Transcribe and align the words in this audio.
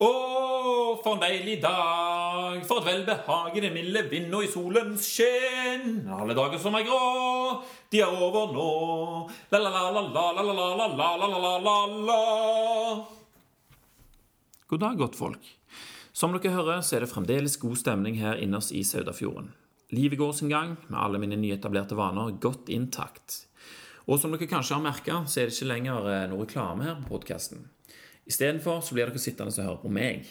Å, 0.00 0.10
for 1.04 1.18
en 1.18 1.20
deilig 1.20 1.58
dag, 1.60 2.62
for 2.64 2.80
et 2.80 2.86
velbehag 2.88 3.56
i 3.58 3.62
det 3.66 3.70
milde 3.74 4.00
vind 4.08 4.32
og 4.32 4.46
i 4.46 4.48
solens 4.48 5.04
skinn. 5.04 6.06
Alle 6.16 6.32
dager 6.36 6.56
som 6.62 6.78
er 6.78 6.86
grå, 6.86 7.00
de 7.92 8.00
er 8.00 8.08
over 8.08 8.54
nå. 8.54 8.68
La, 9.52 9.60
la, 9.60 9.68
la, 9.68 9.90
la, 9.92 10.04
la, 10.08 10.24
la, 10.40 10.44
la, 10.46 10.54
la, 10.56 10.86
la, 10.88 11.08
la, 11.20 11.40
la, 11.44 11.52
la, 11.66 11.74
la. 12.08 12.20
God 14.72 14.80
dag, 14.86 14.96
godtfolk. 15.02 15.50
Som 16.16 16.32
dere 16.32 16.54
hører, 16.54 16.80
så 16.80 16.96
er 16.96 17.04
det 17.04 17.10
fremdeles 17.12 17.58
god 17.60 17.76
stemning 17.82 18.16
her 18.22 18.40
innerst 18.40 18.72
i 18.72 18.80
Saudafjorden. 18.86 19.52
Livet 19.92 20.16
går 20.22 20.32
sin 20.38 20.48
gang, 20.48 20.78
med 20.88 20.96
alle 20.96 21.20
mine 21.20 21.36
nyetablerte 21.36 21.98
vaner 21.98 22.38
godt 22.40 22.72
intakt. 22.72 23.42
Og 24.08 24.16
som 24.22 24.32
dere 24.32 24.48
kanskje 24.48 24.78
har 24.78 24.86
merka, 24.86 25.20
så 25.28 25.42
er 25.42 25.50
det 25.50 25.58
ikke 25.58 25.68
lenger 25.74 26.08
noe 26.32 26.46
reklame 26.46 26.88
her 26.88 26.96
på 27.02 27.18
podkasten. 27.18 27.68
Istedenfor 28.30 28.84
så 28.86 28.94
blir 28.94 29.10
dere 29.10 29.22
sittende 29.22 29.50
og 29.50 29.66
høre 29.66 29.82
på 29.82 29.90
meg. 29.92 30.28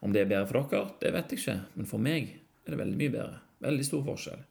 Om 0.00 0.14
det 0.14 0.22
er 0.22 0.30
bedre 0.30 0.48
for 0.48 0.72
dere, 0.72 0.94
det 1.02 1.12
vet 1.12 1.34
jeg 1.34 1.42
ikke, 1.42 1.58
men 1.76 1.90
for 1.90 2.02
meg 2.02 2.30
er 2.32 2.74
det 2.74 2.80
veldig 2.80 2.98
mye 2.98 3.12
bedre. 3.12 3.40
Veldig 3.62 3.86
stor 3.86 4.04
forskjell. 4.06 4.44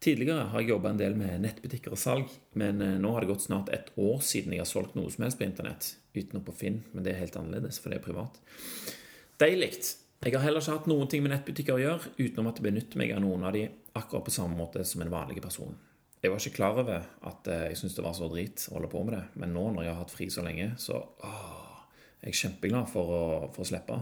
Tidligere 0.00 0.46
har 0.48 0.62
jeg 0.62 0.70
jobba 0.72 0.94
en 0.94 1.00
del 1.00 1.16
med 1.18 1.42
nettbutikker 1.44 1.92
og 1.92 2.00
salg, 2.00 2.30
men 2.56 2.78
nå 3.02 3.10
har 3.12 3.24
det 3.24 3.32
gått 3.34 3.44
snart 3.44 3.68
et 3.74 3.90
år 4.00 4.22
siden 4.24 4.54
jeg 4.54 4.62
har 4.62 4.68
solgt 4.68 4.94
noe 4.96 5.10
som 5.12 5.26
helst 5.26 5.36
på 5.40 5.44
internett. 5.44 5.90
Utenom 6.14 6.44
på 6.46 6.54
Finn, 6.56 6.78
men 6.94 7.04
det 7.04 7.12
er 7.12 7.20
helt 7.20 7.36
annerledes, 7.36 7.80
for 7.82 7.92
det 7.92 7.98
er 7.98 8.06
privat. 8.06 8.38
Deilig. 9.40 9.74
Jeg 10.20 10.36
har 10.36 10.44
heller 10.44 10.64
ikke 10.64 10.78
hatt 10.78 10.88
noen 10.88 11.08
ting 11.08 11.24
med 11.24 11.34
nettbutikker 11.34 11.76
å 11.76 11.82
gjøre, 11.82 12.14
utenom 12.16 12.48
at 12.48 12.60
jeg 12.60 12.68
benytter 12.68 13.00
meg 13.00 13.12
av 13.16 13.22
noen 13.24 13.44
av 13.48 13.54
de 13.56 13.66
akkurat 13.96 14.24
på 14.26 14.34
samme 14.34 14.56
måte 14.56 14.84
som 14.88 15.04
en 15.04 15.12
vanlig 15.12 15.40
person. 15.44 15.76
Jeg 16.20 16.32
var 16.32 16.40
ikke 16.40 16.58
klar 16.58 16.80
over 16.80 17.06
at 17.28 17.48
jeg 17.48 17.78
syntes 17.80 17.96
det 17.96 18.04
var 18.04 18.16
så 18.16 18.28
drit 18.28 18.66
å 18.68 18.76
holde 18.76 18.90
på 18.92 19.04
med 19.04 19.16
det, 19.16 19.22
men 19.40 19.54
nå 19.56 19.66
når 19.72 19.86
jeg 19.86 19.94
har 19.94 20.02
hatt 20.02 20.12
fri 20.12 20.28
så 20.32 20.44
lenge, 20.44 20.74
så 20.80 21.00
åh, 21.00 21.69
jeg 22.20 22.32
er 22.32 22.38
kjempeglad 22.42 22.90
for 22.92 23.14
å, 23.16 23.24
for 23.54 23.64
å 23.64 23.68
slippe. 23.70 23.98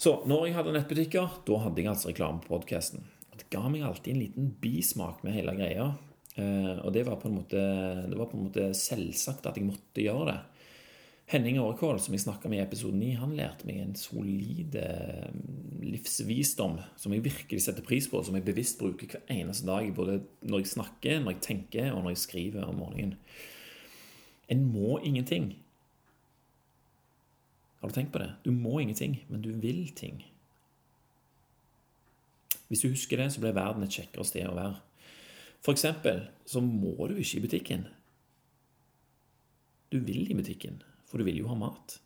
Så 0.00 0.16
når 0.28 0.48
jeg 0.48 0.56
hadde 0.58 0.74
nettbutikker, 0.74 1.38
da 1.46 1.60
hadde 1.64 1.82
jeg 1.82 1.90
altså 1.90 2.10
reklame 2.10 2.42
på 2.42 2.54
podkasten. 2.54 3.06
Det 3.34 3.48
ga 3.50 3.66
meg 3.70 3.86
alltid 3.86 4.14
en 4.14 4.22
liten 4.22 4.50
bismak 4.62 5.22
med 5.26 5.36
hele 5.36 5.54
greia. 5.58 5.92
Eh, 6.34 6.74
og 6.80 6.90
det 6.94 7.04
var, 7.06 7.22
måte, 7.30 7.62
det 8.08 8.18
var 8.18 8.30
på 8.30 8.38
en 8.38 8.48
måte 8.48 8.68
selvsagt 8.78 9.46
at 9.50 9.58
jeg 9.58 9.68
måtte 9.68 10.04
gjøre 10.04 10.32
det. 10.32 10.40
Henning 11.32 11.56
Årekål, 11.62 12.02
som 12.04 12.12
jeg 12.12 12.20
snakka 12.26 12.50
med 12.52 12.60
i 12.60 12.64
episode 12.66 12.98
9, 13.00 13.14
han 13.16 13.32
lærte 13.38 13.64
meg 13.64 13.78
en 13.80 13.94
solid 13.96 14.74
livsvisdom 15.80 16.76
som 17.00 17.14
jeg 17.14 17.24
virkelig 17.24 17.62
setter 17.64 17.86
pris 17.86 18.10
på, 18.12 18.20
som 18.20 18.36
jeg 18.36 18.44
bevisst 18.44 18.76
bruker 18.82 19.08
hver 19.08 19.24
eneste 19.32 19.64
dag, 19.70 19.88
både 19.96 20.18
når 20.44 20.60
jeg 20.60 20.72
snakker, 20.74 21.22
når 21.22 21.36
jeg 21.36 21.44
tenker, 21.46 21.88
og 21.94 22.04
når 22.04 22.12
jeg 22.12 22.24
skriver 22.26 22.68
om 22.68 22.76
morgenen. 22.82 23.16
En 24.52 24.66
må 24.68 24.98
ingenting. 25.00 25.54
Har 27.84 27.90
du 27.90 27.94
tenkt 27.98 28.14
på 28.14 28.20
det? 28.22 28.30
Du 28.42 28.48
må 28.48 28.78
ingenting, 28.80 29.18
men 29.28 29.42
du 29.44 29.50
vil 29.60 29.90
ting. 29.92 30.22
Hvis 32.70 32.80
du 32.80 32.86
husker 32.88 33.20
det, 33.20 33.26
så 33.34 33.42
blir 33.42 33.52
verden 33.52 33.84
et 33.84 33.92
kjekkere 33.92 34.24
sted 34.24 34.46
å 34.48 34.54
være. 34.56 34.78
For 35.60 35.76
eksempel 35.76 36.22
så 36.48 36.62
må 36.64 36.94
du 37.10 37.18
ikke 37.20 37.42
i 37.42 37.42
butikken. 37.44 37.82
Du 39.92 39.98
vil 40.00 40.32
i 40.32 40.38
butikken, 40.38 40.80
for 41.04 41.20
du 41.20 41.28
vil 41.28 41.42
jo 41.42 41.50
ha 41.50 41.58
mat. 41.60 41.98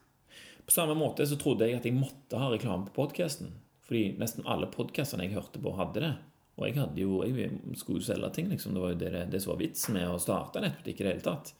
På 0.66 0.74
samme 0.74 0.98
måte 0.98 1.28
så 1.30 1.38
trodde 1.38 1.70
jeg 1.70 1.78
at 1.78 1.86
jeg 1.86 1.94
måtte 1.94 2.42
ha 2.42 2.50
reklame 2.50 2.90
på 2.90 2.96
podkasten, 2.98 3.54
fordi 3.86 4.16
nesten 4.18 4.50
alle 4.50 4.66
podkastene 4.74 5.28
jeg 5.28 5.38
hørte 5.38 5.62
på, 5.62 5.76
hadde 5.78 6.02
det. 6.08 6.12
Og 6.58 6.66
jeg, 6.66 6.90
jo, 6.98 7.22
jeg 7.22 7.78
skulle 7.78 8.02
jo 8.02 8.10
selge 8.10 8.34
ting, 8.34 8.50
liksom. 8.50 8.74
Det 8.74 8.82
var 8.82 8.96
jo 8.96 9.00
det, 9.06 9.26
det 9.30 9.46
som 9.46 9.54
var 9.54 9.62
vitsen 9.62 9.94
med 9.94 10.10
å 10.10 10.18
starte 10.18 10.66
nettbutikk 10.66 11.04
i 11.04 11.06
det 11.06 11.14
hele 11.14 11.28
tatt. 11.30 11.54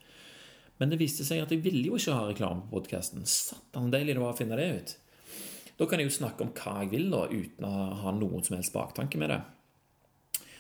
Men 0.79 0.93
det 0.93 1.01
viste 1.01 1.27
seg 1.27 1.43
at 1.43 1.53
jeg 1.53 1.63
ville 1.65 1.89
jo 1.91 1.99
ikke 1.99 2.15
ha 2.15 2.27
reklame 2.29 2.65
på 2.65 2.79
podkasten. 2.79 3.27
Satan 3.27 3.91
deilig 3.93 4.15
det 4.15 4.23
var 4.23 4.35
å 4.35 4.39
finne 4.39 4.59
det 4.59 4.69
ut. 4.79 4.97
Da 5.79 5.87
kan 5.87 6.01
jeg 6.01 6.11
jo 6.11 6.17
snakke 6.17 6.45
om 6.45 6.51
hva 6.55 6.81
jeg 6.83 6.91
vil, 6.95 7.07
da, 7.13 7.25
uten 7.31 7.67
å 7.67 7.73
ha 8.03 8.13
noen 8.15 8.43
som 8.47 8.57
helst 8.57 8.75
baktanke 8.75 9.19
med 9.21 9.31
det. 9.35 9.41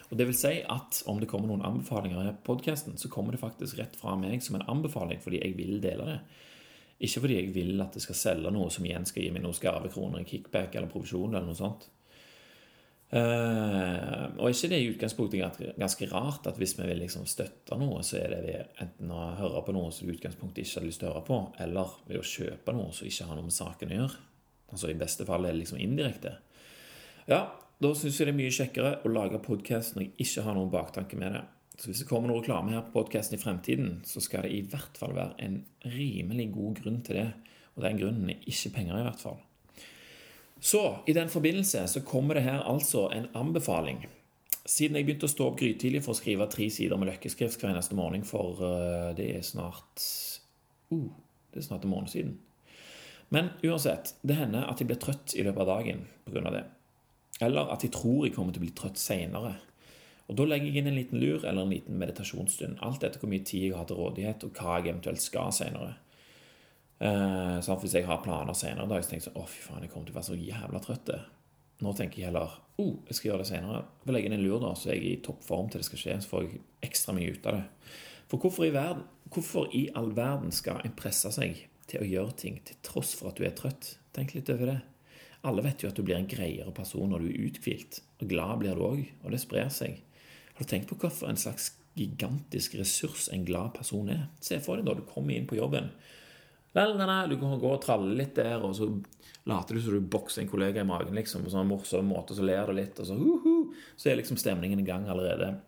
Og 0.08 0.16
det 0.16 0.28
vil 0.30 0.38
si 0.38 0.54
at 0.65 1.03
om 1.10 1.19
det 1.20 1.28
kommer 1.28 1.50
noen 1.50 1.65
anbefalinger 1.66 2.31
i 2.31 2.37
podkasten, 2.47 2.97
så 2.98 3.10
kommer 3.12 3.34
det 3.34 3.42
faktisk 3.42 3.78
rett 3.78 3.98
fra 3.98 4.15
meg 4.19 4.41
som 4.44 4.56
en 4.56 4.69
anbefaling 4.70 5.20
fordi 5.22 5.42
jeg 5.42 5.56
vil 5.59 5.82
dele 5.84 6.06
det. 6.09 6.19
Ikke 7.04 7.22
fordi 7.22 7.37
jeg 7.38 7.53
vil 7.54 7.82
at 7.84 7.94
det 7.94 8.03
skal 8.03 8.19
selge 8.19 8.53
noe 8.54 8.72
som 8.75 8.87
igjen 8.87 9.06
skal 9.06 9.26
gi 9.26 9.34
meg 9.34 9.44
noen 9.44 9.54
skarvekroner 9.59 10.25
i 10.25 10.28
kickback 10.28 10.75
eller 10.75 10.91
provisjon 10.91 11.34
eller 11.34 11.47
noe 11.50 11.59
sånt. 11.59 11.87
Uh, 13.08 14.34
og 14.36 14.50
ikke 14.50 14.69
det 14.69 14.78
i 14.82 14.88
utgangspunktet 14.91 15.60
ganske 15.80 16.08
rart 16.10 16.44
at 16.50 16.58
hvis 16.60 16.74
vi 16.76 16.84
vil 16.91 16.98
liksom 17.00 17.24
støtte 17.24 17.78
noe, 17.80 18.02
så 18.04 18.19
er 18.20 18.34
det 18.34 18.41
ved 18.44 18.82
enten 18.84 19.14
å 19.16 19.22
høre 19.38 19.62
på 19.64 19.72
noe 19.72 19.92
som 19.96 20.04
du 20.04 20.12
i 20.12 20.16
utgangspunktet 20.19 20.60
ikke 20.66 20.82
har 20.82 20.84
lyst 20.84 21.00
til 21.00 21.08
å 21.08 21.14
høre 21.14 21.24
på, 21.24 21.38
eller 21.64 21.94
ved 22.10 22.20
å 22.20 22.26
kjøpe 22.34 22.74
noe 22.76 22.92
som 22.92 23.08
ikke 23.08 23.30
har 23.30 23.38
noe 23.38 23.48
med 23.48 23.56
saken 23.56 23.94
å 23.94 24.02
gjøre? 24.02 24.20
Altså 24.68 24.92
I 24.92 24.98
beste 25.00 25.24
fall 25.24 25.48
er 25.48 25.56
det 25.56 25.62
liksom 25.62 25.80
indirekte. 25.80 26.34
Ja, 27.30 27.47
da 27.80 27.94
syns 27.97 28.20
jeg 28.20 28.28
det 28.28 28.34
er 28.34 28.41
mye 28.42 28.52
kjekkere 28.58 28.92
å 29.06 29.14
lage 29.14 29.41
podkast 29.41 29.97
når 29.97 30.04
jeg 30.04 30.26
ikke 30.26 30.44
har 30.44 30.58
noen 30.58 30.72
baktanke 30.72 31.16
med 31.20 31.32
det. 31.38 31.44
Så 31.78 31.88
hvis 31.88 32.02
det 32.02 32.08
kommer 32.10 32.28
noe 32.28 32.42
reklame 32.42 32.74
her 32.74 32.84
på 32.88 32.97
podkasten 32.98 33.38
i 33.38 33.41
fremtiden, 33.41 34.00
så 34.04 34.20
skal 34.20 34.44
det 34.44 34.52
i 34.52 34.64
hvert 34.66 34.98
fall 34.98 35.14
være 35.16 35.38
en 35.47 35.60
rimelig 35.94 36.50
god 36.56 36.80
grunn 36.82 37.04
til 37.06 37.22
det. 37.22 37.28
Og 37.78 37.84
den 37.86 38.00
grunnen 38.00 38.32
er 38.34 38.48
ikke 38.50 38.74
penger, 38.74 38.98
i 38.98 39.06
hvert 39.06 39.22
fall. 39.22 39.38
Så 40.60 40.98
i 41.06 41.14
den 41.14 41.28
forbindelse 41.30 41.86
så 41.88 42.00
kommer 42.06 42.34
det 42.34 42.42
her 42.42 42.64
altså 42.66 43.08
en 43.14 43.28
anbefaling. 43.34 44.06
Siden 44.69 44.98
jeg 44.98 45.06
begynte 45.06 45.28
å 45.28 45.32
stå 45.32 45.46
opp 45.48 45.60
grytidlig 45.60 46.02
for 46.04 46.12
å 46.12 46.19
skrive 46.19 46.48
tre 46.52 46.66
sider 46.72 46.98
med 47.00 47.08
løkkeskrift 47.12 47.60
hver 47.62 47.72
eneste 47.72 47.96
morgen 47.96 48.26
for 48.26 48.58
uh, 48.60 49.14
det 49.16 49.30
er 49.38 49.47
snart 49.47 50.02
uh, 50.92 51.06
Det 51.54 51.62
er 51.62 51.68
snart 51.70 51.86
en 51.86 51.94
måned 51.94 52.12
siden. 52.12 52.34
Men 53.32 53.52
uansett, 53.62 54.14
det 54.22 54.36
hender 54.36 54.66
at 54.68 54.80
jeg 54.80 54.88
blir 54.91 55.00
trøtt 55.00 55.36
i 55.36 55.44
løpet 55.47 55.62
av 55.64 55.70
dagen 55.70 56.04
pga. 56.26 56.50
det. 56.52 56.64
Eller 57.44 57.72
at 57.72 57.84
jeg 57.84 57.94
tror 57.94 58.26
jeg 58.26 58.34
kommer 58.34 58.52
til 58.52 58.62
å 58.62 58.66
bli 58.66 58.76
trøtt 58.76 59.00
seinere. 59.00 59.54
Og 60.28 60.36
Da 60.36 60.44
legger 60.44 60.68
jeg 60.68 60.82
inn 60.82 60.91
en 60.91 60.98
liten 60.98 61.20
lur 61.22 61.44
eller 61.44 61.62
en 61.62 61.72
liten 61.72 61.97
meditasjonsstund. 62.00 62.80
Alt 62.84 63.04
etter 63.04 63.20
hvor 63.20 63.30
mye 63.32 63.44
tid 63.44 63.70
jeg 63.70 63.76
har 63.76 63.86
til 63.88 63.97
rådighet, 63.97 64.44
og 64.44 64.58
hva 64.58 64.76
jeg 64.76 64.91
eventuelt 64.91 65.24
skal 65.24 65.54
seinere. 65.56 65.94
Uh, 66.98 67.59
så 67.62 67.76
hvis 67.78 67.94
jeg 67.94 68.09
har 68.09 68.22
planer 68.25 68.56
senere 68.59 68.88
i 68.88 68.91
dag, 68.91 69.04
så 69.04 69.12
tenker 69.12 69.22
jeg 69.22 69.31
sånn 69.31 69.38
Å, 69.38 69.47
fy 69.47 69.60
faen, 69.62 69.84
jeg 69.84 69.92
kommer 69.92 70.09
til 70.09 70.16
å 70.16 70.19
være 70.19 70.28
så 70.31 70.38
jævla 70.38 70.81
trøtt. 70.82 71.12
Nå 71.86 71.92
tenker 71.94 72.19
jeg 72.19 72.31
heller 72.32 72.56
oh, 72.78 72.94
jeg 73.06 73.16
skal 73.19 73.32
gjøre 73.32 73.44
det 73.44 73.50
senere. 73.53 73.81
Jeg 74.00 74.09
vil 74.09 74.16
legge 74.16 74.31
inn 74.31 74.36
en 74.38 74.44
lur, 74.44 74.59
da, 74.62 74.75
så 74.75 74.92
jeg 74.92 74.98
er 74.98 75.09
i 75.12 75.22
toppform 75.22 75.70
til 75.70 75.82
det 75.82 75.88
skal 75.88 76.03
skje. 76.03 76.19
Så 76.22 76.32
får 76.32 76.44
jeg 76.44 76.60
ekstra 76.88 77.14
mye 77.14 77.34
ut 77.34 77.48
av 77.50 77.59
det. 77.59 77.64
For 78.28 78.42
hvorfor 78.42 78.66
i, 78.66 78.75
verden, 78.75 79.06
hvorfor 79.32 79.70
i 79.75 79.86
all 79.98 80.12
verden 80.16 80.53
skal 80.54 80.82
en 80.84 80.94
presse 80.98 81.31
seg 81.34 81.64
til 81.88 82.04
å 82.04 82.09
gjøre 82.09 82.36
ting 82.42 82.60
til 82.66 82.78
tross 82.84 83.15
for 83.16 83.30
at 83.30 83.38
du 83.38 83.47
er 83.47 83.56
trøtt? 83.56 83.94
Tenk 84.16 84.34
litt 84.36 84.50
over 84.53 84.75
det. 84.75 84.78
Alle 85.47 85.62
vet 85.65 85.82
jo 85.82 85.91
at 85.91 85.97
du 85.97 86.03
blir 86.03 86.19
en 86.19 86.28
greiere 86.28 86.75
person 86.75 87.10
når 87.12 87.25
du 87.25 87.30
er 87.30 87.48
uthvilt. 87.48 88.03
Og 88.19 88.30
glad 88.30 88.62
blir 88.62 88.78
du 88.78 88.84
òg, 88.84 89.03
og 89.22 89.34
det 89.34 89.42
sprer 89.42 89.70
seg. 89.72 90.03
Har 90.59 90.66
du 90.66 90.70
tenkt 90.70 90.91
på 90.91 90.98
hvorfor 90.98 91.30
en 91.30 91.38
slags 91.38 91.72
gigantisk 91.98 92.75
ressurs 92.78 93.28
en 93.34 93.47
glad 93.47 93.72
person 93.78 94.10
er? 94.10 94.26
Se 94.42 94.59
for 94.62 94.78
deg 94.78 94.86
da 94.86 94.98
du 94.98 95.06
kommer 95.06 95.34
inn 95.38 95.47
på 95.50 95.59
jobben 95.59 95.92
du 97.28 97.39
kan 97.41 97.59
gå 97.61 97.71
og 97.72 97.83
tralle 97.83 98.15
litt 98.16 98.37
der, 98.39 98.62
og 98.62 98.75
så 98.77 98.89
later 99.49 99.75
du 99.75 99.83
som 99.83 99.97
du 99.97 100.00
bokser 100.00 100.43
en 100.43 100.50
kollega 100.50 100.83
i 100.83 100.89
magen 100.89 101.16
liksom, 101.16 101.44
på 101.44 101.53
sånn 101.53 101.69
morsom 101.69 102.11
måte, 102.11 102.37
så 102.37 102.44
ler 102.44 102.69
du 102.69 102.77
litt, 102.77 102.99
og 103.00 103.06
så 103.06 103.15
uh 103.15 103.44
-huh, 103.44 103.75
Så 103.97 104.11
er 104.11 104.16
liksom 104.16 104.37
stemningen 104.37 104.81
i 104.81 104.87
gang 104.87 105.09
allerede. 105.09 105.61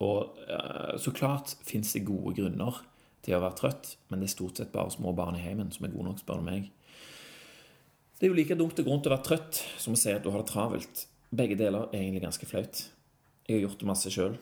Og 0.00 0.36
uh, 0.48 0.98
så 0.98 1.10
klart 1.10 1.56
fins 1.64 1.92
det 1.92 2.04
gode 2.04 2.34
grunner 2.34 2.82
til 3.22 3.34
å 3.34 3.40
være 3.40 3.56
trøtt, 3.56 3.96
men 4.08 4.20
det 4.20 4.26
er 4.26 4.36
stort 4.36 4.56
sett 4.56 4.72
bare 4.72 4.90
små 4.90 5.12
barn 5.12 5.36
i 5.36 5.42
heimen 5.42 5.70
som 5.72 5.86
er 5.86 5.90
gode 5.90 6.04
nok, 6.04 6.18
spør 6.18 6.36
du 6.36 6.42
meg. 6.42 6.70
Det 8.18 8.26
er 8.26 8.30
jo 8.30 8.38
like 8.38 8.54
dumt 8.54 8.78
og 8.78 8.84
grunn 8.86 9.02
til 9.02 9.12
å 9.12 9.16
være 9.16 9.26
trøtt 9.26 9.64
som 9.78 9.94
å 9.94 9.96
si 9.96 10.12
at 10.12 10.22
du 10.22 10.30
har 10.30 10.42
det 10.42 10.52
travelt. 10.52 11.06
Begge 11.30 11.56
deler 11.58 11.88
er 11.88 11.98
egentlig 11.98 12.22
ganske 12.22 12.46
flaut. 12.46 12.90
Jeg 13.48 13.56
har 13.56 13.68
gjort 13.68 13.80
det 13.80 13.86
masse 13.88 14.10
sjøl. 14.10 14.36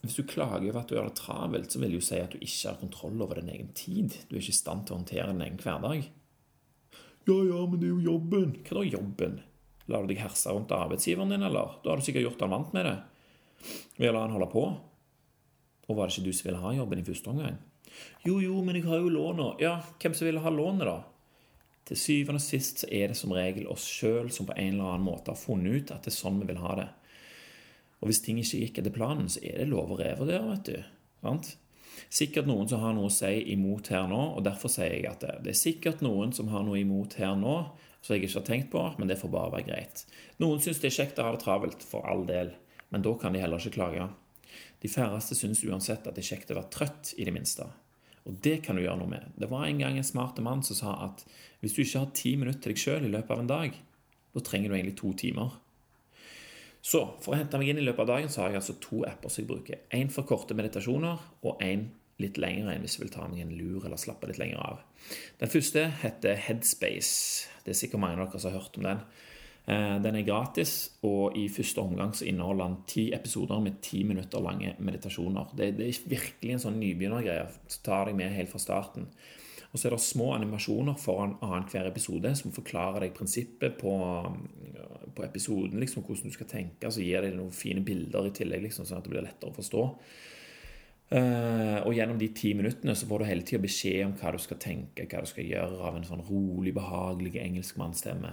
Hvis 0.00 0.16
du 0.16 0.24
klager 0.24 0.70
over 0.70 0.80
at 0.80 0.88
du 0.88 0.96
gjør 0.96 1.10
det 1.10 1.18
travelt, 1.18 1.72
så 1.72 1.80
vil 1.80 1.92
det 1.92 1.98
jo 1.98 2.06
si 2.06 2.18
at 2.22 2.32
du 2.32 2.40
ikke 2.40 2.70
har 2.70 2.80
kontroll 2.80 3.20
over 3.20 3.40
din 3.40 3.52
egen 3.52 3.68
tid. 3.76 4.16
Du 4.28 4.36
er 4.36 4.40
ikke 4.40 4.54
i 4.54 4.60
stand 4.62 4.86
til 4.86 4.96
å 4.96 5.00
håndtere 5.02 5.28
din 5.32 5.44
egen 5.44 5.60
hverdag. 5.60 6.06
Ja, 7.28 7.36
ja, 7.36 7.60
men 7.66 7.76
det 7.76 7.90
er 7.90 7.92
jo 7.92 8.06
jobben. 8.14 8.54
Hva 8.64 8.78
da 8.78 8.84
jobben? 8.88 9.40
Lar 9.90 10.04
du 10.06 10.12
deg 10.12 10.22
herse 10.22 10.54
rundt 10.54 10.72
arbeidsgiveren 10.72 11.34
din, 11.34 11.44
eller? 11.44 11.76
Da 11.84 11.92
har 11.92 12.00
du 12.00 12.06
sikkert 12.06 12.24
gjort 12.28 12.46
han 12.46 12.54
vant 12.54 12.72
med 12.76 12.88
det. 12.88 12.96
Vil 13.98 14.08
jeg 14.08 14.16
la 14.16 14.24
han 14.24 14.32
holde 14.34 14.48
på? 14.54 14.64
Og 15.90 15.98
var 15.98 16.08
det 16.08 16.16
ikke 16.16 16.30
du 16.30 16.36
som 16.36 16.48
ville 16.48 16.62
ha 16.62 16.72
jobben 16.78 17.02
i 17.02 17.06
første 17.06 17.32
omgang? 17.32 17.58
Jo, 18.24 18.38
jo, 18.40 18.60
men 18.64 18.78
jeg 18.78 18.86
har 18.86 19.02
jo 19.02 19.12
låna. 19.12 19.52
Ja, 19.60 19.80
hvem 20.00 20.14
som 20.16 20.30
ville 20.30 20.42
ha 20.44 20.52
lånet, 20.54 20.86
da? 20.88 20.98
Til 21.90 21.98
syvende 21.98 22.38
og 22.38 22.44
sist 22.44 22.84
så 22.84 22.88
er 22.94 23.10
det 23.10 23.18
som 23.18 23.32
regel 23.34 23.66
oss 23.68 23.84
sjøl 23.88 24.28
som 24.32 24.46
på 24.46 24.54
en 24.54 24.76
eller 24.76 24.92
annen 24.92 25.08
måte 25.08 25.32
har 25.32 25.40
funnet 25.40 25.74
ut 25.74 25.92
at 25.94 26.06
det 26.06 26.12
er 26.12 26.20
sånn 26.20 26.38
vi 26.38 26.46
vil 26.52 26.60
ha 26.62 26.76
det. 26.78 26.86
Og 28.00 28.08
hvis 28.08 28.22
ting 28.24 28.38
ikke 28.40 28.62
gikk 28.64 28.80
etter 28.80 28.94
planen, 28.94 29.28
så 29.28 29.42
er 29.44 29.60
det 29.60 29.68
lov 29.70 29.92
å 29.92 29.98
revurdere, 30.00 30.46
vet 30.54 30.70
du. 30.70 30.78
Sant? 31.20 31.52
Sikkert 32.08 32.48
noen 32.48 32.68
som 32.70 32.80
har 32.80 32.94
noe 32.96 33.10
å 33.10 33.12
si 33.12 33.32
imot 33.52 33.90
her 33.92 34.06
nå, 34.08 34.20
og 34.38 34.44
derfor 34.46 34.72
sier 34.72 34.94
jeg 34.94 35.08
at 35.10 35.26
det, 35.26 35.52
er 35.52 35.58
sikkert 35.58 36.00
noen 36.04 36.32
som 36.32 36.48
har 36.52 36.64
noe 36.64 36.80
imot 36.80 37.18
her 37.20 37.36
nå 37.36 37.58
som 38.00 38.14
jeg 38.14 38.24
ikke 38.24 38.38
har 38.38 38.46
tenkt 38.46 38.70
på, 38.72 38.82
men 38.96 39.10
det 39.10 39.18
får 39.20 39.32
bare 39.34 39.52
være 39.52 39.68
greit. 39.68 40.06
Noen 40.40 40.62
syns 40.64 40.80
det 40.80 40.88
er 40.88 40.96
kjekt 40.96 41.20
å 41.20 41.26
ha 41.26 41.34
det 41.34 41.42
travelt, 41.44 41.84
for 41.84 42.06
all 42.08 42.24
del, 42.28 42.54
men 42.88 43.04
da 43.04 43.12
kan 43.20 43.36
de 43.36 43.42
heller 43.42 43.60
ikke 43.60 43.76
klage. 43.76 44.08
De 44.80 44.88
færreste 44.88 45.36
syns 45.36 45.60
uansett 45.68 46.08
at 46.08 46.16
det 46.16 46.24
er 46.24 46.30
kjekt 46.32 46.54
å 46.54 46.56
være 46.56 46.72
trøtt, 46.72 47.12
i 47.20 47.26
det 47.28 47.34
minste. 47.36 47.68
Og 48.28 48.36
det 48.44 48.60
kan 48.64 48.76
du 48.76 48.82
gjøre 48.84 49.00
noe 49.02 49.10
med. 49.10 49.28
Det 49.36 49.48
var 49.50 49.66
en 49.66 49.80
gang 49.82 49.98
en 50.00 50.06
smart 50.06 50.40
mann 50.44 50.64
som 50.64 50.78
sa 50.78 50.96
at 51.06 51.24
hvis 51.60 51.76
du 51.76 51.82
ikke 51.84 52.04
har 52.04 52.14
ti 52.16 52.34
minutter 52.40 52.62
til 52.64 52.74
deg 52.74 52.82
sjøl 52.82 53.08
i 53.08 53.12
løpet 53.12 53.34
av 53.36 53.42
en 53.44 53.50
dag, 53.50 53.76
da 54.32 54.42
trenger 54.46 54.70
du 54.70 54.76
egentlig 54.76 54.96
to 55.00 55.12
timer. 55.18 55.56
Så 56.80 57.02
for 57.20 57.34
å 57.34 57.38
hente 57.38 57.58
meg 57.60 57.70
inn 57.70 57.80
i 57.82 57.84
løpet 57.84 58.06
av 58.06 58.12
dagen 58.14 58.30
så 58.32 58.42
har 58.42 58.54
jeg 58.54 58.62
altså 58.62 58.76
to 58.80 59.02
apper 59.08 59.32
som 59.32 59.42
jeg 59.42 59.50
bruker. 59.50 59.82
Én 59.96 60.12
for 60.12 60.28
korte 60.28 60.56
meditasjoner, 60.56 61.24
og 61.44 61.64
én 61.64 61.88
litt 62.20 62.38
lengre 62.40 62.74
enn 62.74 62.84
hvis 62.84 62.98
jeg 62.98 63.06
vil 63.06 63.12
ta 63.14 63.26
meg 63.28 63.42
en 63.44 63.56
lur 63.56 63.84
eller 63.86 64.00
slappe 64.00 64.28
litt 64.28 64.40
lenger 64.40 64.60
av. 64.60 64.80
Den 65.40 65.52
første 65.52 65.86
heter 66.02 66.40
Headspace. 66.46 67.50
Det 67.64 67.74
er 67.74 67.80
sikkert 67.80 68.02
mange 68.02 68.18
av 68.18 68.28
dere 68.28 68.40
som 68.40 68.52
har 68.52 68.60
hørt 68.60 68.80
om 68.80 68.88
den. 68.88 69.02
Eh, 69.70 69.96
den 70.04 70.18
er 70.18 70.26
gratis, 70.26 70.74
og 71.06 71.36
i 71.38 71.46
første 71.52 71.84
omgang 71.84 72.12
så 72.16 72.26
inneholder 72.28 72.66
den 72.70 72.78
ti 72.90 73.06
episoder 73.16 73.60
med 73.64 73.80
ti 73.84 74.02
minutter 74.08 74.42
lange 74.44 74.74
meditasjoner. 74.78 75.52
Det, 75.56 75.72
det 75.78 75.88
er 75.88 76.08
virkelig 76.12 76.56
en 76.56 76.64
sånn 76.64 76.80
nybegynnergreie. 76.80 77.46
Ta 77.84 78.02
deg 78.08 78.16
med 78.18 78.36
helt 78.36 78.52
fra 78.52 78.62
starten. 78.62 79.08
Og 79.70 79.78
så 79.78 79.86
er 79.86 79.94
det 79.94 80.02
små 80.02 80.32
animasjoner 80.34 80.96
foran 80.98 81.36
annenhver 81.46 81.86
episode 81.90 82.32
som 82.38 82.54
forklarer 82.54 83.04
deg 83.04 83.14
prinsippet 83.14 83.76
på, 83.78 83.92
på 85.14 85.26
episoden, 85.26 85.78
liksom 85.82 86.02
hvordan 86.02 86.32
du 86.32 86.34
skal 86.34 86.50
tenke. 86.50 86.90
Så 86.90 87.04
gir 87.04 87.22
deg 87.22 87.36
noen 87.36 87.54
fine 87.54 87.84
bilder 87.86 88.26
i 88.26 88.34
tillegg, 88.34 88.66
liksom, 88.66 88.88
sånn 88.88 88.98
at 88.98 89.06
det 89.06 89.14
blir 89.14 89.26
lettere 89.26 89.52
å 89.52 89.58
forstå. 89.60 89.84
Uh, 91.10 91.82
og 91.82 91.96
gjennom 91.96 92.18
de 92.20 92.28
ti 92.38 92.52
minuttene 92.54 92.94
så 92.94 93.06
får 93.10 93.22
du 93.22 93.26
hele 93.26 93.42
tida 93.42 93.58
beskjed 93.64 94.04
om 94.04 94.12
hva 94.20 94.30
du 94.30 94.38
skal 94.38 94.60
tenke, 94.62 95.08
hva 95.10 95.24
du 95.24 95.26
skal 95.26 95.48
gjøre, 95.48 95.80
av 95.82 95.96
en 95.98 96.06
sånn 96.06 96.22
rolig, 96.28 96.70
behagelig 96.76 97.34
engelskmannsstemme. 97.42 98.30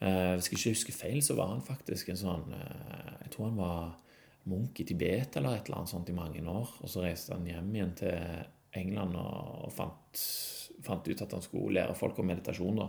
Uh, 0.00 0.36
hvis 0.36 0.50
jeg 0.50 0.58
ikke 0.58 0.74
husker 0.74 0.96
feil, 0.96 1.20
så 1.24 1.36
var 1.38 1.54
han 1.54 1.64
faktisk 1.64 2.08
en 2.12 2.20
sånn 2.20 2.52
uh, 2.56 3.16
Jeg 3.22 3.32
tror 3.32 3.50
han 3.50 3.60
var 3.60 3.90
munk 4.48 4.80
i 4.80 4.86
Tibet 4.88 5.36
eller 5.36 5.56
et 5.56 5.68
eller 5.68 5.80
annet 5.80 5.92
sånt 5.92 6.12
i 6.12 6.16
mange 6.16 6.44
år. 6.44 6.72
Og 6.80 6.92
så 6.92 7.04
reiste 7.04 7.36
han 7.36 7.48
hjem 7.48 7.72
igjen 7.76 7.96
til 8.00 8.44
England 8.80 9.16
og, 9.20 9.66
og 9.66 9.74
fant, 9.76 10.24
fant, 10.86 11.08
ut 11.08 11.22
at 11.24 11.36
han 11.36 11.44
skulle 11.44 11.76
lære 11.78 11.96
folk 11.98 12.18
om 12.18 12.28
meditasjon. 12.30 12.82
da. 12.82 12.88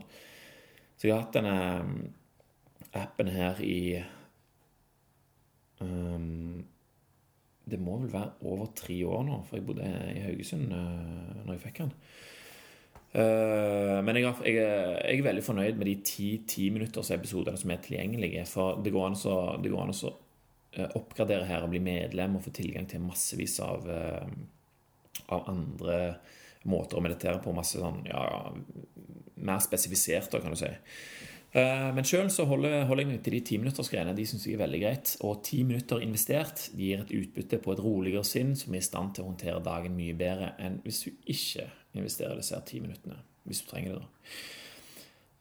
Så 0.97 1.07
jeg 1.07 1.15
har 1.15 1.23
hatt 1.23 1.37
denne 1.37 1.55
um, 1.81 1.95
appen 2.97 3.31
her 3.31 3.61
i 3.65 3.79
um, 5.79 6.59
Det 7.65 7.79
må 7.79 7.97
vel 8.03 8.11
være 8.13 8.35
over 8.49 8.69
tre 8.75 8.97
år 9.07 9.23
nå, 9.25 9.39
for 9.47 9.57
jeg 9.57 9.65
bodde 9.65 9.87
i 10.15 10.21
Haugesund 10.25 10.73
uh, 10.73 11.41
når 11.45 11.55
jeg 11.55 11.63
fikk 11.65 11.81
den. 11.83 11.95
Uh, 13.11 13.97
men 14.05 14.15
jeg, 14.15 14.23
jeg, 14.45 14.55
jeg, 14.55 15.17
er 15.17 15.25
veldig 15.25 15.43
fornøyd 15.43 15.79
med 15.79 15.89
de 15.89 15.95
ti 16.07 16.29
timinuttersepisodene 16.47 17.59
som 17.59 17.73
er 17.73 17.81
tilgjengelige. 17.83 18.45
For 18.47 18.79
det 18.83 18.93
går 18.95 19.09
an 19.09 19.17
å, 19.17 19.37
det 19.59 19.71
går 19.73 19.83
an 19.83 19.95
å 19.95 20.11
uh, 20.11 20.87
oppgradere 20.99 21.49
her 21.49 21.65
og 21.65 21.73
bli 21.73 21.81
medlem 21.83 22.37
og 22.37 22.45
få 22.45 22.53
tilgang 22.55 22.87
til 22.87 23.03
massevis 23.03 23.57
av, 23.65 23.89
uh, 23.89 25.25
av 25.35 25.49
andre 25.51 25.97
måter 26.69 26.99
å 26.99 27.03
meditere 27.03 27.41
på. 27.41 27.53
Masse 27.55 27.81
sånn, 27.81 28.03
ja, 28.09 28.51
mer 29.41 29.61
spesifisert, 29.63 30.33
kan 30.41 30.53
du 30.53 30.59
si. 30.59 30.69
Men 31.51 32.05
sjøl 32.07 32.29
holder, 32.47 32.85
holder, 32.87 33.03
jeg 33.03 33.09
meg 33.09 33.23
til 33.25 33.35
de 33.35 33.41
timinuttersgreiene. 33.49 34.15
De 34.15 34.25
syns 34.29 34.45
jeg 34.47 34.55
er 34.55 34.63
veldig 34.63 34.79
greit. 34.83 35.13
Og 35.27 35.41
ti 35.43 35.63
minutter 35.67 36.03
investert 36.03 36.69
gir 36.77 37.03
et 37.03 37.11
utbytte 37.17 37.59
på 37.59 37.73
et 37.73 37.83
roligere 37.83 38.23
sinn 38.27 38.55
som 38.55 38.71
er 38.71 38.79
i 38.79 38.87
stand 38.87 39.15
til 39.15 39.25
å 39.25 39.31
håndtere 39.33 39.63
dagen 39.65 39.97
mye 39.97 40.15
bedre 40.15 40.53
enn 40.63 40.79
hvis 40.85 41.03
du 41.03 41.11
ikke 41.33 41.67
investerer 41.99 42.39
disse 42.39 42.59
ti 42.69 42.79
minuttene, 42.79 43.19
hvis 43.43 43.65
du 43.65 43.71
trenger 43.71 43.97
det. 43.97 44.03
da. 44.05 44.35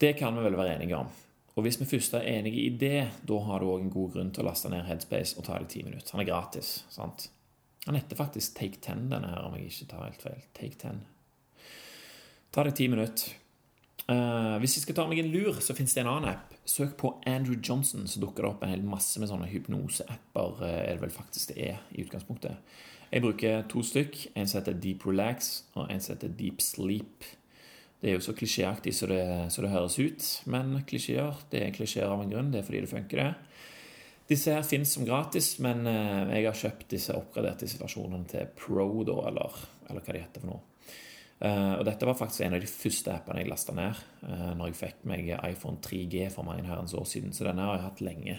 Det 0.00 0.14
kan 0.18 0.34
vi 0.34 0.46
vel 0.48 0.58
være 0.58 0.78
enige 0.80 0.98
om. 0.98 1.10
Og 1.54 1.66
hvis 1.66 1.78
vi 1.80 1.86
først 1.86 2.14
er 2.16 2.26
enige 2.26 2.62
i 2.64 2.70
det, 2.80 3.04
da 3.28 3.38
har 3.46 3.60
du 3.60 3.70
òg 3.70 3.84
en 3.84 3.92
god 3.92 4.14
grunn 4.14 4.30
til 4.34 4.42
å 4.42 4.48
laste 4.48 4.70
ned 4.72 4.86
Headspace 4.86 5.36
og 5.36 5.46
ta 5.46 5.58
deg 5.58 5.70
ti 5.70 5.82
minutter. 5.86 6.14
Han 6.14 6.22
er 6.24 6.30
gratis. 6.30 6.80
sant? 6.90 7.28
Han 7.86 7.96
heter 7.96 8.16
faktisk 8.16 8.58
Take 8.58 8.80
10, 8.80 9.08
denne 9.10 9.30
her, 9.32 9.46
om 9.46 9.56
jeg 9.56 9.70
ikke 9.70 9.88
tar 9.92 10.04
helt 10.04 10.22
feil. 10.22 10.42
Take 10.56 10.76
Ten. 10.80 11.00
Ta 12.52 12.64
deg 12.66 12.74
ti 12.76 12.88
minutter. 12.90 13.36
Uh, 14.10 14.58
hvis 14.58 14.74
jeg 14.76 14.84
skal 14.84 14.96
ta 14.98 15.06
meg 15.06 15.20
en 15.22 15.30
lur, 15.30 15.60
så 15.62 15.74
finnes 15.76 15.94
det 15.94 16.02
en 16.02 16.10
annen 16.10 16.32
app. 16.32 16.54
Søk 16.68 16.96
på 16.98 17.12
Andrew 17.30 17.56
Johnson, 17.56 18.08
så 18.10 18.20
dukker 18.20 18.42
det 18.42 18.50
opp 18.50 18.64
en 18.66 18.72
hel 18.72 18.82
masse 18.84 19.20
med 19.22 19.30
sånne 19.30 19.48
hypnoseapper. 19.52 20.56
Uh, 20.58 20.66
er 20.82 20.96
det 20.96 21.04
vel 21.04 21.14
faktisk 21.14 21.54
det 21.54 21.68
er 21.70 21.84
i 21.94 22.04
utgangspunktet. 22.04 22.58
Jeg 23.10 23.24
bruker 23.24 23.62
to 23.70 23.82
stykk. 23.86 24.18
En 24.34 24.50
som 24.50 24.60
heter 24.60 24.78
Deep 24.82 25.06
Relax, 25.06 25.52
og 25.74 25.86
en 25.90 26.02
som 26.02 26.16
heter 26.16 26.34
Deep 26.38 26.60
Sleep. 26.62 27.28
Det 28.00 28.10
er 28.10 28.16
jo 28.16 28.24
så 28.24 28.34
klisjéaktig 28.34 28.94
som 28.96 29.10
det, 29.12 29.24
så 29.52 29.62
det 29.62 29.72
høres 29.74 29.98
ut, 30.00 30.26
men 30.48 30.78
klisjeer 30.88 31.36
det 31.52 31.60
er 31.66 31.74
klisjeer 31.76 32.08
av 32.08 32.22
en 32.22 32.30
grunn. 32.32 32.48
Det 32.52 32.62
er 32.62 32.66
fordi 32.66 32.80
det 32.86 32.92
funker, 32.92 33.20
det. 33.20 33.66
Disse 34.30 34.52
her 34.54 34.62
finnes 34.62 34.92
som 34.94 35.02
gratis, 35.02 35.56
men 35.58 35.82
eh, 35.90 36.36
jeg 36.36 36.46
har 36.46 36.58
kjøpt 36.58 36.92
disse 36.92 37.14
oppgraderte 37.18 37.66
situasjonene 37.66 38.28
til 38.30 38.50
Pro, 38.54 38.86
da, 39.06 39.16
eller, 39.26 39.56
eller 39.88 40.04
hva 40.06 40.14
de 40.14 40.22
heter 40.22 40.44
for 40.44 40.52
noe. 40.52 40.66
Uh, 41.40 41.78
og 41.80 41.86
Dette 41.88 42.04
var 42.04 42.18
faktisk 42.18 42.42
en 42.44 42.52
av 42.58 42.60
de 42.60 42.68
første 42.68 43.14
appene 43.14 43.40
jeg 43.40 43.48
lasta 43.48 43.72
ned 43.72 43.96
uh, 44.28 44.50
når 44.58 44.68
jeg 44.68 44.76
fikk 44.76 45.06
meg 45.08 45.30
iPhone 45.38 45.80
3G 45.80 46.26
for 46.34 46.44
mange 46.44 46.66
herrens 46.68 46.92
år 46.92 47.06
siden. 47.08 47.32
Så 47.32 47.46
denne 47.46 47.64
har 47.64 47.78
jeg 47.78 47.86
hatt 47.86 48.02
lenge. 48.04 48.34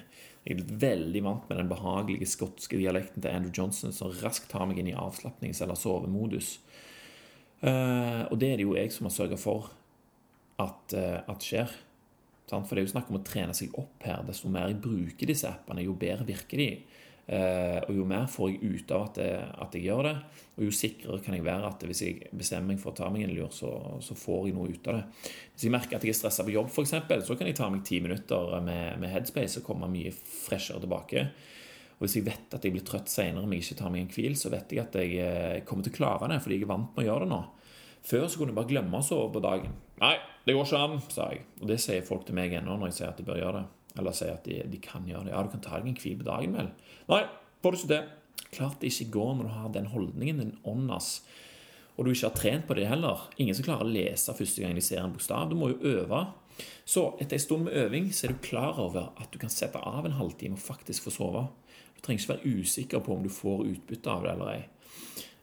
Jeg 0.46 0.54
er 0.54 0.60
blitt 0.60 0.76
veldig 0.84 1.24
vant 1.26 1.50
med 1.50 1.60
den 1.64 1.72
behagelige 1.72 2.30
skotske 2.30 2.78
dialekten 2.78 3.26
til 3.26 3.34
Andrew 3.34 3.56
Johnson, 3.58 3.96
som 3.98 4.14
raskt 4.22 4.52
tar 4.54 4.70
meg 4.70 4.80
inn 4.80 4.94
i 4.94 4.96
avslapnings- 4.96 5.64
eller 5.66 5.80
sovemodus. 5.82 6.60
Og 7.62 8.38
det 8.42 8.48
er 8.48 8.58
det 8.58 8.66
jo 8.66 8.74
jeg 8.74 8.90
som 8.94 9.06
har 9.06 9.14
sørga 9.14 9.38
for 9.38 9.68
at, 10.62 10.96
at 10.98 11.46
skjer. 11.46 11.74
For 12.52 12.76
det 12.76 12.84
er 12.84 12.90
jo 12.90 12.94
snakk 12.96 13.12
om 13.12 13.20
å 13.22 13.26
trene 13.26 13.56
seg 13.56 13.76
opp 13.80 14.04
her. 14.08 14.26
Desto 14.28 14.52
mer 14.52 14.68
jeg 14.72 14.82
bruker 14.84 15.32
disse 15.32 15.48
appene, 15.50 15.86
jo 15.86 15.96
bedre 16.00 16.28
virker 16.28 16.60
de. 16.62 16.72
Uh, 17.32 17.78
og 17.86 17.96
jo 17.96 18.06
mer 18.10 18.26
får 18.28 18.50
jeg 18.50 18.72
ut 18.76 18.90
av 18.92 19.04
at, 19.06 19.20
jeg, 19.22 19.44
at 19.64 19.76
jeg 19.78 19.86
gjør 19.86 20.08
det, 20.10 20.14
og 20.58 20.64
jo 20.66 20.72
sikrere 20.76 21.22
kan 21.24 21.36
jeg 21.38 21.46
være 21.46 21.70
at 21.70 21.86
hvis 21.88 22.02
jeg 22.04 22.32
bestemmer 22.36 22.74
meg 22.74 22.82
for 22.82 22.92
å 22.92 22.98
ta 22.98 23.08
meg 23.14 23.24
en 23.24 23.32
lur, 23.38 23.54
så, 23.56 23.70
så 24.04 24.18
får 24.20 24.50
jeg 24.50 24.56
noe 24.58 24.74
ut 24.74 24.90
av 24.92 24.98
det. 24.98 25.30
Hvis 25.54 25.68
jeg 25.68 25.72
merker 25.72 25.96
at 25.96 26.08
jeg 26.08 26.12
er 26.12 26.18
stressa 26.18 26.44
på 26.44 26.56
jobb, 26.58 26.68
f.eks., 26.74 26.96
så 27.30 27.38
kan 27.40 27.48
jeg 27.48 27.56
ta 27.62 27.70
meg 27.72 27.86
ti 27.88 28.02
minutter 28.04 28.58
med, 28.66 29.00
med, 29.00 29.14
headspace 29.14 29.62
og 29.62 29.68
komme 29.70 29.88
mye 29.94 30.12
freshere 30.12 30.82
tilbake. 30.84 31.24
Og 31.96 32.04
hvis 32.04 32.18
jeg 32.18 32.28
vet 32.28 32.58
at 32.58 32.68
jeg 32.68 32.76
blir 32.76 32.84
trøtt 32.90 33.14
senere 33.14 33.46
om 33.46 33.56
jeg 33.56 33.64
ikke 33.64 33.80
tar 33.80 33.94
meg 33.94 34.04
en 34.04 34.14
hvil, 34.18 34.36
så 34.36 34.52
vet 34.52 34.74
jeg 34.74 34.84
at 34.84 35.00
jeg 35.00 35.18
eh, 35.22 35.64
kommer 35.70 35.86
til 35.88 35.94
å 35.94 36.00
klare 36.02 36.32
det, 36.34 36.42
fordi 36.44 36.58
jeg 36.58 36.66
er 36.66 36.74
vant 36.74 36.92
med 36.98 37.06
å 37.06 37.08
gjøre 37.08 37.28
det 37.30 37.32
nå. 37.32 37.42
Før 38.06 38.26
så 38.28 38.40
kunne 38.40 38.54
jeg 38.54 38.58
bare 38.58 38.72
glemme 38.72 39.02
å 39.02 39.06
sove 39.06 39.30
på 39.36 39.44
dagen. 39.44 39.76
Nei, 40.02 40.16
det 40.46 40.56
går 40.58 40.66
ikke 40.66 40.82
an, 40.86 40.98
sa 41.14 41.28
jeg. 41.34 41.44
Og 41.62 41.70
det 41.70 41.78
sier 41.84 42.06
folk 42.06 42.26
til 42.26 42.38
meg 42.38 42.56
ennå 42.58 42.80
når 42.80 42.92
jeg 42.92 42.98
sier 43.00 43.12
at 43.12 43.22
de 43.22 43.28
bør 43.28 43.40
gjøre 43.42 43.60
det. 43.60 43.68
Eller 44.02 44.16
sier 44.18 44.34
at 44.34 44.48
de, 44.48 44.58
de 44.72 44.80
kan 44.82 45.06
gjøre 45.06 45.28
det. 45.28 45.36
Ja, 45.36 45.44
du 45.46 45.54
kan 45.54 45.64
ta 45.64 45.78
deg 45.78 45.92
en 45.92 46.02
hvil 46.02 46.18
på 46.18 46.28
dagen, 46.28 46.58
vel. 46.58 46.72
Nei, 47.12 47.22
får 47.62 47.76
du 47.76 47.80
ikke 47.82 47.94
det. 47.94 48.02
Klart 48.52 48.82
det 48.82 48.92
ikke 48.92 49.12
går 49.14 49.32
når 49.38 49.48
du 49.48 49.54
har 49.56 49.72
den 49.76 49.92
holdningen, 49.92 50.42
den 50.42 50.58
åndas, 50.68 51.22
og 51.96 52.06
du 52.08 52.12
ikke 52.12 52.30
har 52.30 52.38
trent 52.38 52.68
på 52.68 52.76
det 52.80 52.88
heller. 52.90 53.28
Ingen 53.38 53.56
som 53.56 53.66
klarer 53.68 53.86
å 53.86 53.92
lese 53.94 54.34
første 54.34 54.64
gang 54.64 54.74
de 54.74 54.84
ser 54.84 55.04
en 55.04 55.12
bokstav. 55.14 55.50
Du 55.52 55.58
må 55.60 55.70
jo 55.70 55.98
øve. 56.00 56.24
Så 56.88 57.04
etter 57.22 57.38
en 57.38 57.44
stund 57.44 57.68
med 57.68 57.78
øving 57.78 58.10
så 58.16 58.28
er 58.28 58.34
du 58.34 58.44
klar 58.44 58.80
over 58.82 59.12
at 59.22 59.30
du 59.34 59.38
kan 59.42 59.52
sette 59.54 59.80
av 59.80 60.08
en 60.08 60.18
halvtime 60.18 60.58
og 60.58 60.64
faktisk 60.64 61.08
få 61.08 61.14
sove. 61.14 61.46
Du 61.96 62.02
trenger 62.02 62.24
ikke 62.24 62.34
være 62.34 62.56
usikker 62.62 63.04
på 63.06 63.16
om 63.16 63.26
du 63.26 63.30
får 63.34 63.66
utbytte 63.76 64.12
av 64.12 64.26
det 64.26 64.34
eller 64.34 64.54
ei. 64.56 64.64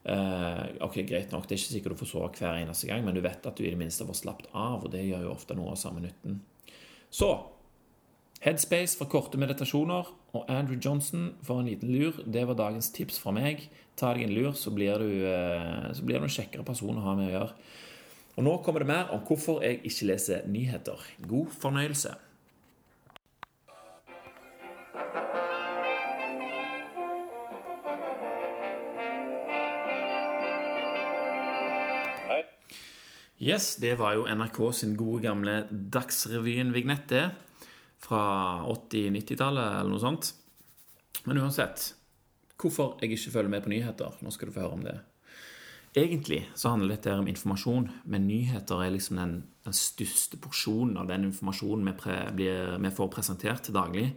Uh, 0.08 0.62
ok, 0.86 1.02
Greit 1.04 1.32
nok, 1.34 1.44
det 1.44 1.56
er 1.56 1.60
ikke 1.60 1.74
sikkert 1.74 1.92
du 1.92 2.00
får 2.00 2.08
sove 2.14 2.30
hver 2.38 2.62
eneste 2.62 2.88
gang, 2.88 3.04
men 3.04 3.16
du 3.16 3.20
vet 3.20 3.44
at 3.44 3.58
du 3.58 3.66
i 3.66 3.72
det 3.72 3.80
minste 3.80 4.06
får 4.08 4.16
slappet 4.22 4.48
av, 4.56 4.86
og 4.86 4.92
det 4.94 5.04
gjør 5.04 5.26
jo 5.26 5.34
ofte 5.34 5.56
noe 5.58 5.74
av 5.74 5.80
samme 5.80 6.00
nytten. 6.04 6.38
Så 7.12 7.28
Headspace 8.38 8.94
for 8.94 9.10
korte 9.10 9.38
meditasjoner 9.40 10.12
og 10.36 10.50
Andrew 10.52 10.78
Johnson 10.78 11.32
for 11.42 11.58
en 11.58 11.66
liten 11.66 11.90
lur. 11.90 12.20
Det 12.24 12.44
var 12.46 12.54
dagens 12.58 12.92
tips 12.94 13.18
fra 13.18 13.32
meg. 13.34 13.64
Ta 13.98 14.12
deg 14.14 14.28
en 14.28 14.34
lur, 14.36 14.52
så 14.54 14.70
blir 14.70 15.02
du, 15.02 15.10
eh, 15.26 15.88
så 15.92 16.06
blir 16.06 16.20
du 16.20 16.28
en 16.28 16.36
kjekkere 16.36 16.64
person 16.64 16.96
å 16.96 17.02
ha 17.02 17.16
med 17.18 17.32
å 17.32 17.34
gjøre. 17.34 17.52
Og 18.38 18.44
Nå 18.46 18.62
kommer 18.62 18.84
det 18.84 18.86
mer 18.86 19.10
om 19.10 19.24
hvorfor 19.26 19.64
jeg 19.66 19.82
ikke 19.82 20.06
leser 20.12 20.46
nyheter. 20.46 21.02
God 21.26 21.50
fornøyelse. 21.58 22.14
Yes, 33.38 33.76
det 33.78 33.94
var 34.00 34.16
jo 34.18 34.26
NRK 34.26 34.58
sin 34.74 34.96
gode 34.98 35.22
gamle 35.22 35.60
Dagsrevyen-vignett, 35.70 37.06
det 37.12 37.26
fra 38.02 38.22
80-90-tallet 38.66 39.78
eller 39.80 39.92
noe 39.92 40.02
sånt. 40.02 40.32
Men 41.26 41.40
uansett, 41.42 41.92
hvorfor 42.58 42.96
jeg 43.02 43.14
ikke 43.14 43.34
følger 43.36 43.52
med 43.52 43.64
på 43.64 43.72
nyheter. 43.72 44.18
Nå 44.22 44.32
skal 44.34 44.50
du 44.50 44.54
få 44.54 44.64
høre 44.64 44.78
om 44.78 44.84
det. 44.86 44.96
Egentlig 45.98 46.42
så 46.58 46.74
handler 46.74 46.94
dette 46.94 47.14
om 47.16 47.30
informasjon, 47.30 47.88
men 48.10 48.26
nyheter 48.28 48.84
er 48.84 48.92
liksom 48.94 49.18
den, 49.18 49.38
den 49.66 49.76
største 49.76 50.38
porsjonen 50.42 50.98
av 51.00 51.08
den 51.08 51.30
informasjonen 51.30 51.88
vi, 51.88 51.96
pre, 51.98 52.18
blir, 52.36 52.76
vi, 52.76 52.92
får 52.94 53.10
presentert 53.14 53.70
daglig. 53.74 54.12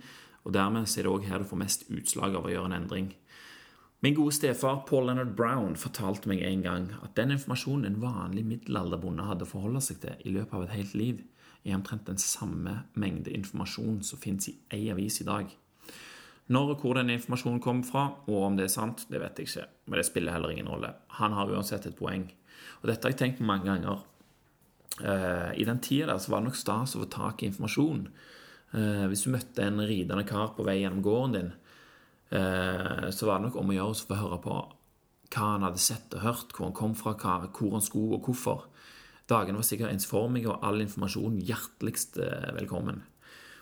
Og 0.46 0.54
dermed 0.54 0.90
er 0.90 1.06
det 1.06 1.14
òg 1.14 1.26
her 1.30 1.42
du 1.42 1.50
får 1.50 1.62
mest 1.62 1.88
utslag 1.94 2.36
av 2.38 2.46
å 2.46 2.54
gjøre 2.54 2.70
en 2.70 2.78
endring. 2.82 3.12
Min 4.04 4.16
gode 4.18 4.34
stefar 4.34 4.76
Paul 4.88 5.06
Leonard 5.06 5.36
Brown 5.38 5.76
fortalte 5.78 6.30
meg 6.30 6.40
en 6.42 6.64
gang 6.66 6.88
at 7.06 7.14
den 7.20 7.36
informasjonen 7.36 7.86
en 7.86 8.00
vanlig 8.02 8.42
middelalderbonde 8.50 9.28
hadde 9.28 9.46
å 9.46 9.52
forholde 9.52 9.82
seg 9.86 10.00
til 10.02 10.24
i 10.26 10.34
løpet 10.34 10.56
av 10.58 10.64
et 10.66 10.74
helt 10.74 10.96
liv, 10.98 11.20
er 11.62 11.78
omtrent 11.78 12.08
den 12.10 12.18
samme 12.18 12.80
mengde 12.98 13.30
informasjon 13.30 14.00
som 14.02 14.22
finnes 14.24 14.50
i 14.50 14.56
ei 14.74 14.88
avis 14.90 15.20
i 15.22 15.28
dag. 15.28 15.54
Når 16.50 16.74
og 16.74 16.82
hvor 16.82 16.98
den 16.98 17.14
informasjonen 17.14 17.62
kommer 17.62 17.86
fra, 17.86 18.08
og 18.26 18.48
om 18.48 18.58
det 18.58 18.66
er 18.66 18.74
sant, 18.74 19.06
det 19.14 19.22
vet 19.22 19.38
jeg 19.38 19.52
ikke. 19.52 19.68
Men 19.86 20.02
det 20.02 20.08
spiller 20.10 20.34
heller 20.34 20.56
ingen 20.56 20.72
rolle. 20.74 20.96
Han 21.22 21.38
har 21.38 21.54
uansett 21.54 21.86
et 21.86 22.00
poeng. 22.00 22.26
Og 22.82 22.90
dette 22.90 23.06
har 23.06 23.14
jeg 23.14 23.22
tenkt 23.22 23.46
mange 23.46 23.70
ganger. 23.70 24.02
Eh, 24.98 25.62
I 25.62 25.68
den 25.70 25.80
tida 25.86 26.18
var 26.18 26.42
det 26.42 26.50
nok 26.50 26.58
stas 26.58 26.98
å 26.98 27.06
få 27.06 27.12
tak 27.14 27.46
i 27.46 27.52
informasjon. 27.52 28.08
Eh, 28.74 29.06
hvis 29.14 29.28
du 29.28 29.32
møtte 29.38 29.64
en 29.64 29.86
ridende 29.86 30.26
kar 30.28 30.56
på 30.58 30.66
vei 30.66 30.80
gjennom 30.82 31.06
gården 31.06 31.38
din, 31.38 31.54
så 32.32 33.28
var 33.28 33.40
det 33.40 33.50
nok 33.50 33.58
om 33.60 33.72
å 33.72 33.76
gjøre 33.76 33.92
å 33.96 34.08
få 34.08 34.18
høre 34.22 34.38
på 34.44 34.58
hva 35.32 35.48
han 35.54 35.64
hadde 35.66 35.80
sett 35.84 36.14
og 36.16 36.24
hørt, 36.26 36.54
hvor 36.56 36.70
han 36.70 36.76
kom 36.76 36.94
fra, 36.96 37.14
hvor 37.16 37.74
han 37.76 37.84
skulle, 37.84 38.18
og 38.18 38.28
hvorfor. 38.28 38.66
Dagene 39.32 39.60
var 39.60 39.68
sikkert 39.68 39.94
ensformige, 39.94 40.52
og 40.52 40.64
all 40.68 40.84
informasjon 40.84 41.40
hjerteligst 41.48 42.20
velkommen. 42.58 43.02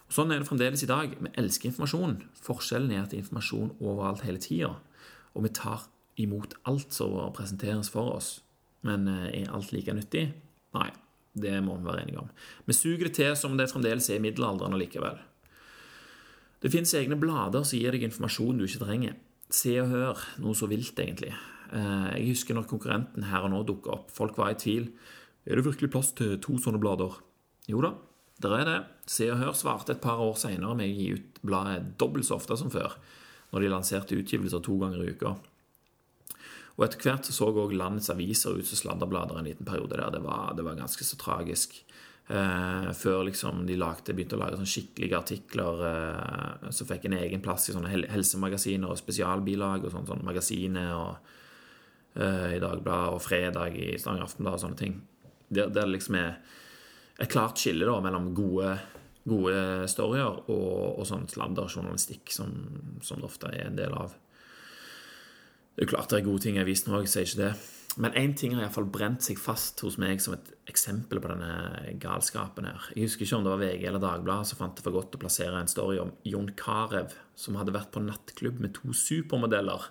Og 0.09 0.15
Sånn 0.17 0.33
er 0.33 0.41
det 0.41 0.49
fremdeles 0.49 0.81
i 0.81 0.89
dag. 0.89 1.13
Vi 1.13 1.33
elsker 1.37 1.69
informasjon. 1.69 2.15
Forskjellen 2.41 2.93
er 2.95 3.03
at 3.03 3.11
det 3.11 3.19
er 3.19 3.25
informasjon 3.25 3.75
overalt 3.77 4.25
hele 4.25 4.41
tida. 4.41 4.71
Og 5.37 5.45
vi 5.45 5.53
tar 5.53 5.85
imot 6.17 6.55
alt 6.69 6.93
som 6.95 7.13
presenteres 7.37 7.91
for 7.93 8.15
oss. 8.15 8.31
Men 8.85 9.05
er 9.09 9.53
alt 9.53 9.69
like 9.75 9.93
nyttig? 9.93 10.31
Nei. 10.77 10.89
Det 11.39 11.53
må 11.61 11.75
vi 11.77 11.85
være 11.85 12.03
enige 12.07 12.23
om. 12.23 12.29
Vi 12.65 12.73
suger 12.73 13.05
det 13.05 13.13
til 13.19 13.35
som 13.37 13.53
det 13.57 13.69
fremdeles 13.69 14.09
er 14.09 14.17
i 14.17 14.23
middelalderen 14.23 14.73
likevel. 14.81 15.19
Det 16.59 16.71
fins 16.73 16.91
egne 16.97 17.15
blader 17.19 17.63
som 17.63 17.79
gir 17.79 17.95
deg 17.95 18.03
informasjon 18.09 18.59
du 18.59 18.65
ikke 18.67 18.83
trenger. 18.83 19.15
Se 19.49 19.71
og 19.81 19.89
hør, 19.93 20.25
noe 20.43 20.57
så 20.57 20.67
vilt, 20.69 20.97
egentlig. 20.99 21.31
Eh, 21.71 22.09
jeg 22.17 22.33
husker 22.33 22.57
når 22.57 22.67
konkurrenten 22.69 23.25
her 23.29 23.45
og 23.47 23.53
nå 23.53 23.63
dukka 23.67 23.93
opp. 23.95 24.11
Folk 24.13 24.37
var 24.37 24.53
i 24.53 24.59
tvil. 24.59 24.89
Er 25.47 25.57
det 25.57 25.65
virkelig 25.65 25.91
plass 25.93 26.11
til 26.17 26.35
to 26.43 26.57
sånne 26.61 26.81
blader? 26.81 27.15
Jo 27.69 27.81
da, 27.85 27.93
der 28.43 28.57
er 28.57 28.67
det. 28.67 28.79
Se 29.09 29.29
og 29.31 29.39
Hør 29.39 29.55
svarte 29.57 29.95
et 29.95 30.03
par 30.03 30.21
år 30.23 30.35
seinere 30.39 30.75
med 30.77 30.91
å 30.91 30.97
gi 30.97 31.07
ut 31.15 31.39
bladet 31.45 31.93
dobbelt 32.01 32.27
så 32.27 32.37
ofte 32.37 32.57
som 32.59 32.73
før, 32.73 32.97
når 33.53 33.63
de 33.63 33.71
lanserte 33.71 34.19
utgivelser 34.19 34.61
to 34.65 34.75
ganger 34.81 35.05
i 35.05 35.15
uka. 35.15 35.37
Og 36.79 36.85
etter 36.85 37.01
hvert 37.03 37.27
så, 37.27 37.33
så 37.35 37.49
også 37.49 37.75
landets 37.75 38.11
aviser 38.13 38.55
ut 38.55 38.67
som 38.67 38.79
sladderblader 38.79 39.39
en 39.39 39.49
liten 39.49 39.67
periode 39.67 39.97
der. 39.97 40.11
Det 40.13 40.21
var, 40.23 40.53
det 40.55 40.63
var 40.63 40.77
ganske 40.79 41.03
så 41.03 41.17
tragisk. 41.19 41.75
Eh, 42.29 42.91
før 42.93 43.23
liksom 43.25 43.63
de 43.65 43.73
lagde, 43.79 44.13
begynte 44.13 44.37
å 44.37 44.39
lage 44.43 44.59
sånn 44.59 44.69
skikkelige 44.69 45.17
artikler 45.17 45.79
eh, 45.87 46.67
som 46.77 46.85
fikk 46.85 47.07
en 47.09 47.15
egen 47.17 47.41
plass 47.41 47.65
i 47.71 47.73
sånne 47.73 47.89
helsemagasiner 47.89 48.91
og 48.91 48.99
spesialbilag 48.99 49.87
og 49.87 49.95
sånne, 49.95 50.09
sånne 50.11 50.27
magasiner 50.27 50.91
og 50.93 51.31
eh, 52.21 52.59
i 52.59 52.61
Dagbladet 52.61 53.15
og 53.15 53.23
Fredag 53.25 53.79
i 53.81 53.95
Stavanger 53.97 54.27
Aftenblad 54.27 54.59
og 54.59 54.61
sånne 54.61 54.77
ting. 54.83 54.99
Der, 55.49 55.73
det 55.73 55.87
liksom 55.89 56.19
er 56.21 56.37
et 57.17 57.33
klart 57.33 57.57
skille 57.57 57.89
da 57.89 57.97
mellom 58.05 58.29
gode, 58.37 58.75
gode 59.25 59.89
storyer 59.89 60.43
og, 60.53 61.01
og 61.01 61.09
sånn 61.09 61.25
sladderjournalistikk 61.33 62.29
som, 62.35 62.53
som 63.01 63.23
det 63.23 63.29
ofte 63.31 63.49
er 63.49 63.71
en 63.71 63.81
del 63.81 63.97
av. 63.97 64.13
Det 65.73 65.87
er 65.87 65.95
klart 65.95 66.13
det 66.13 66.21
er 66.21 66.29
gode 66.29 66.45
ting 66.45 66.61
i 66.61 66.61
avisen 66.61 66.93
òg, 66.93 67.09
sier 67.09 67.25
ikke 67.25 67.41
det. 67.41 67.53
Men 67.97 68.13
én 68.13 68.35
ting 68.37 68.53
har 68.53 68.63
iallfall 68.63 68.85
brent 68.85 69.23
seg 69.25 69.39
fast 69.41 69.81
hos 69.81 69.97
meg 69.99 70.21
som 70.21 70.35
et 70.35 70.51
eksempel 70.69 71.19
på 71.21 71.31
denne 71.31 71.95
galskapen 72.01 72.67
her. 72.69 72.89
Jeg 72.93 73.07
husker 73.07 73.25
ikke 73.25 73.39
om 73.39 73.47
det 73.47 73.53
var 73.53 73.63
VG 73.63 73.87
eller 73.89 74.03
Dagbladet 74.03 74.51
som 74.51 74.59
fant 74.61 74.75
det 74.77 74.85
for 74.85 74.95
godt 74.95 75.17
å 75.17 75.21
plassere 75.23 75.57
en 75.57 75.71
story 75.71 75.97
om 76.01 76.13
Jon 76.27 76.51
Carew, 76.59 77.09
som 77.35 77.57
hadde 77.59 77.73
vært 77.75 77.91
på 77.95 78.03
nattklubb 78.05 78.61
med 78.61 78.75
to 78.77 78.93
supermodeller. 78.93 79.89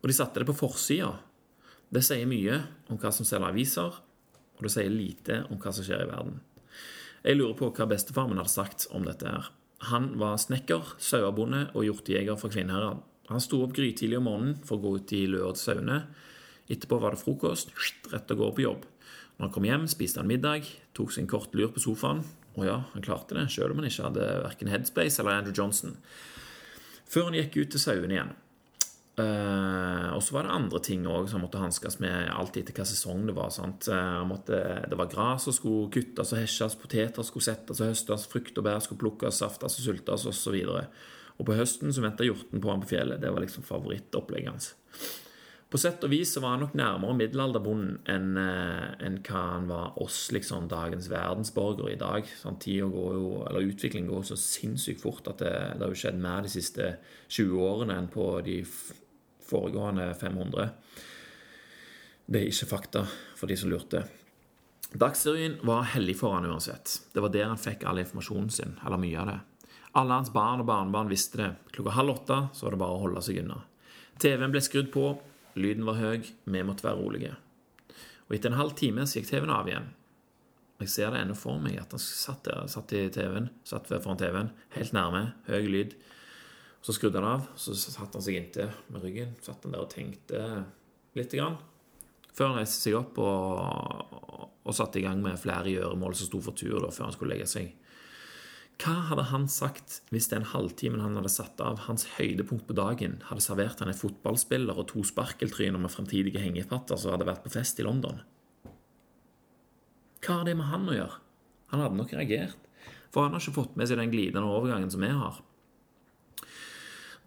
Og 0.00 0.08
de 0.08 0.16
satte 0.16 0.40
det 0.40 0.48
på 0.48 0.56
forsida. 0.56 1.12
Det 1.92 2.00
sier 2.02 2.26
mye 2.26 2.62
om 2.88 2.98
hva 2.98 3.12
som 3.12 3.28
selger 3.28 3.52
aviser, 3.52 4.00
og 4.56 4.64
det 4.64 4.72
sier 4.72 4.90
lite 4.90 5.42
om 5.52 5.60
hva 5.60 5.74
som 5.74 5.84
skjer 5.86 6.06
i 6.06 6.08
verden. 6.08 6.40
Jeg 7.22 7.38
lurer 7.38 7.54
på 7.58 7.68
hva 7.76 7.86
bestefar 7.92 8.26
min 8.26 8.40
hadde 8.40 8.50
sagt 8.50 8.88
om 8.90 9.04
dette 9.06 9.28
her. 9.28 9.52
Han 9.92 10.12
var 10.18 10.40
snekker, 10.40 10.96
sauebonde 11.02 11.68
og 11.74 11.84
hjortejeger 11.86 12.38
for 12.40 12.54
Kvinnherad. 12.54 13.02
Han 13.30 13.42
sto 13.42 13.60
opp 13.62 13.74
grytidlig 13.76 14.18
om 14.18 14.26
morgenen 14.26 14.58
for 14.66 14.78
å 14.78 14.82
gå 14.82 14.96
ut 14.98 15.14
i 15.14 15.22
sauene. 15.58 16.00
Etterpå 16.70 16.98
var 17.02 17.14
det 17.14 17.22
frokost, 17.22 17.72
rett 18.12 18.30
og 18.34 18.44
gå 18.44 18.50
på 18.56 18.66
jobb. 18.66 18.86
Når 19.36 19.48
han 19.48 19.54
kom 19.54 19.66
hjem, 19.66 19.88
spiste 19.90 20.22
han 20.22 20.30
middag, 20.30 20.68
tok 20.94 21.10
seg 21.10 21.24
en 21.24 21.32
kort 21.32 21.54
lur 21.58 21.72
på 21.74 21.82
sofaen. 21.82 22.22
Og 22.54 22.66
ja, 22.68 22.78
han 22.92 23.04
klarte 23.04 23.34
det, 23.34 23.48
selv 23.50 23.72
om 23.72 23.80
han 23.80 23.88
ikke 23.88 24.06
hadde 24.10 24.28
verken 24.44 24.70
Headspace 24.70 25.22
eller 25.22 25.40
Andrew 25.40 25.56
Johnson. 25.56 25.96
Før 27.08 27.30
han 27.30 27.36
gikk 27.40 27.58
ut 27.58 27.72
til 27.74 27.82
sauene 27.82 28.16
igjen. 28.16 28.34
Uh, 29.12 30.08
og 30.16 30.22
så 30.24 30.32
var 30.32 30.46
det 30.46 30.54
andre 30.54 30.78
ting 30.80 31.02
òg 31.04 31.26
som 31.28 31.36
han 31.36 31.42
måtte 31.44 31.60
hanskes 31.60 31.98
med 32.00 32.30
alt 32.32 32.54
etter 32.56 32.72
hva 32.72 32.86
sesong 32.88 33.26
det 33.28 33.34
var. 33.36 33.52
Uh, 33.52 34.22
måtte, 34.28 34.60
det 34.88 34.96
var 34.96 35.10
gras 35.12 35.44
som 35.44 35.56
skulle 35.56 35.90
kuttes 35.92 36.32
og 36.32 36.40
hesjes, 36.40 36.78
poteter 36.80 37.26
skulle 37.28 37.44
settes 37.44 37.82
og 37.82 37.90
høstes, 37.90 38.24
frukt 38.32 38.56
og 38.56 38.64
bær 38.64 38.80
skulle 38.80 39.02
plukkes, 39.02 39.42
saftes 39.42 39.76
og 39.80 39.88
sultes 39.88 40.24
osv. 40.30 40.56
Og 41.36 41.44
på 41.48 41.58
høsten 41.58 41.92
så 41.92 42.04
venta 42.04 42.24
hjorten 42.24 42.62
på 42.62 42.72
ham 42.72 42.84
på 42.84 42.94
fjellet. 42.94 43.20
Det 43.20 43.32
var 43.34 43.44
liksom 43.44 43.68
favorittopplegget 43.68 44.52
hans. 44.54 44.72
På 45.72 45.78
sett 45.80 46.02
og 46.04 46.10
vis 46.12 46.34
så 46.34 46.42
var 46.44 46.52
han 46.52 46.66
nok 46.66 46.74
nærmere 46.76 47.16
middelalderbonden 47.16 47.94
enn 48.12 48.34
eh, 48.36 48.90
en 49.06 49.14
hva 49.24 49.44
han 49.54 49.70
var 49.70 49.94
oss, 50.04 50.26
liksom 50.36 50.66
dagens 50.68 51.06
verdensborgere 51.08 51.94
i 51.94 52.00
dag. 52.00 52.28
Sånn, 52.42 52.58
går 52.60 53.14
jo, 53.16 53.30
eller 53.48 53.70
Utviklingen 53.70 54.10
går 54.10 54.26
så 54.28 54.36
sinnssykt 54.36 55.00
fort 55.00 55.30
at 55.32 55.40
det, 55.40 55.54
det 55.78 55.86
har 55.86 55.94
jo 55.94 56.02
skjedd 56.02 56.20
mer 56.20 56.44
de 56.44 56.52
siste 56.52 56.90
20 57.32 57.64
årene 57.64 57.96
enn 57.96 58.10
på 58.12 58.26
de 58.44 58.58
foregående 59.48 60.10
500. 60.20 60.68
Det 62.28 62.42
er 62.42 62.52
ikke 62.52 62.70
fakta 62.74 63.06
for 63.40 63.48
de 63.48 63.56
som 63.56 63.72
lurte. 63.72 64.04
Dagsrevyen 64.92 65.56
var 65.64 65.88
hellig 65.94 66.18
for 66.20 66.36
han 66.36 66.52
uansett. 66.52 66.98
Det 67.16 67.24
var 67.24 67.32
der 67.32 67.48
han 67.48 67.60
fikk 67.60 67.88
all 67.88 68.04
informasjonen 68.04 68.52
sin, 68.52 68.76
eller 68.84 69.00
mye 69.00 69.24
av 69.24 69.32
det. 69.32 69.40
Alle 69.96 70.20
hans 70.20 70.32
barn 70.36 70.60
og 70.60 70.68
barnebarn 70.68 71.08
visste 71.08 71.40
det. 71.40 71.50
Klokka 71.72 71.96
halv 71.96 72.18
åtte 72.18 72.40
så 72.52 72.68
var 72.68 72.76
det 72.76 72.84
bare 72.84 72.96
å 72.96 73.04
holde 73.06 73.24
seg 73.24 73.40
unna. 73.40 73.62
TV-en 74.20 74.52
ble 74.52 74.60
skrudd 74.64 74.92
på, 74.92 75.14
lyden 75.58 75.86
var 75.88 75.98
høy, 76.00 76.28
vi 76.44 76.62
måtte 76.66 76.86
være 76.86 77.00
rolige. 77.00 77.34
Og 78.28 78.36
etter 78.36 78.52
en 78.52 78.60
halv 78.60 78.76
time 78.78 79.04
så 79.06 79.18
gikk 79.18 79.28
TV-en 79.28 79.52
av 79.52 79.68
igjen. 79.68 79.90
Jeg 80.82 80.90
ser 80.90 81.12
det 81.14 81.20
ennå 81.22 81.36
for 81.38 81.60
meg 81.62 81.76
at 81.78 81.92
han 81.94 82.02
satt 82.02 82.46
der, 82.48 82.64
satt 82.70 82.94
i 82.96 83.04
TV-en, 83.12 83.50
satt 83.68 83.90
foran 83.92 84.18
TV-en, 84.18 84.50
helt 84.74 84.94
nærme, 84.96 85.26
høy 85.46 85.68
lyd. 85.70 85.94
Så 86.82 86.96
skrudde 86.96 87.20
han 87.20 87.28
av, 87.36 87.44
så 87.54 87.76
satte 87.78 88.18
han 88.18 88.24
seg 88.24 88.38
inntil 88.40 88.72
med 88.90 89.04
ryggen. 89.04 89.36
Satt 89.44 89.62
han 89.62 89.76
der 89.76 89.84
og 89.84 89.92
tenkte 89.92 90.40
lite 91.14 91.38
grann. 91.38 91.60
Før 92.32 92.50
han 92.50 92.58
reiste 92.62 92.88
seg 92.88 92.96
opp 92.98 93.20
og, 93.22 94.16
og 94.64 94.74
satte 94.74 94.98
i 94.98 95.04
gang 95.04 95.20
med 95.22 95.38
flere 95.38 95.70
gjøremål 95.70 96.16
som 96.18 96.30
sto 96.30 96.40
for 96.42 96.58
tur 96.58 96.80
da, 96.80 96.90
før 96.90 97.10
han 97.10 97.14
skulle 97.14 97.36
legge 97.36 97.50
seg. 97.52 97.70
Hva 98.82 98.96
hadde 99.06 99.28
han 99.30 99.44
sagt 99.46 100.00
hvis 100.10 100.26
den 100.32 100.42
halvtimen 100.50 101.02
han 101.04 101.14
hadde 101.14 101.30
satt 101.30 101.60
av, 101.62 101.84
hans 101.86 102.02
høydepunkt 102.16 102.64
på 102.66 102.74
dagen, 102.74 103.20
hadde 103.28 103.44
servert 103.44 103.78
han 103.78 103.92
en 103.92 103.98
fotballspiller 103.98 104.74
og 104.74 104.88
to 104.90 105.04
sparkeltryner 105.06 105.78
med 105.78 105.92
fremtidige 105.92 106.42
hengepatter 106.42 106.98
som 106.98 107.14
hadde 107.14 107.28
vært 107.28 107.44
på 107.44 107.52
fest 107.54 107.78
i 107.78 107.86
London? 107.86 108.18
Hva 110.22 110.40
har 110.40 110.48
det 110.48 110.56
med 110.58 110.66
han 110.72 110.90
å 110.90 110.96
gjøre? 110.96 111.20
Han 111.70 111.84
hadde 111.84 112.00
nok 112.00 112.16
reagert, 112.16 112.66
for 113.14 113.22
han 113.22 113.36
har 113.36 113.44
ikke 113.44 113.60
fått 113.60 113.78
med 113.78 113.86
seg 113.86 114.02
den 114.02 114.10
glidende 114.10 114.50
overgangen 114.50 114.90
som 114.90 115.06
vi 115.06 115.12
har. 115.14 115.38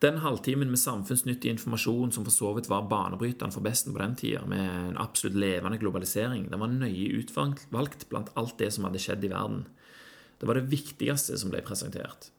Den 0.03 0.19
halvtimen 0.19 0.67
med 0.67 0.81
samfunnsnyttig 0.81 1.53
informasjon 1.53 2.11
som 2.11 2.27
for 2.27 2.35
så 2.35 2.51
vidt 2.57 2.67
var 2.67 2.89
banebrytende 2.91 3.55
for 3.55 3.63
Besten 3.63 3.95
på 3.95 4.01
den 4.03 4.19
tida, 4.19 4.43
med 4.43 4.65
en 4.91 4.99
absolutt 4.99 5.39
levende 5.39 5.79
globalisering, 5.79 6.49
den 6.51 6.59
var 6.59 6.73
nøye 6.73 7.15
utvalgt 7.21 7.69
blant 8.11 8.33
alt 8.35 8.57
det 8.59 8.73
som 8.75 8.89
hadde 8.89 8.99
skjedd 8.99 9.23
i 9.23 9.31
verden. 9.31 9.63
Det 10.39 10.47
var 10.49 10.59
det 10.59 10.69
viktigste 10.71 11.37
som 11.39 11.51
ble 11.53 11.63
presentert. 11.65 12.29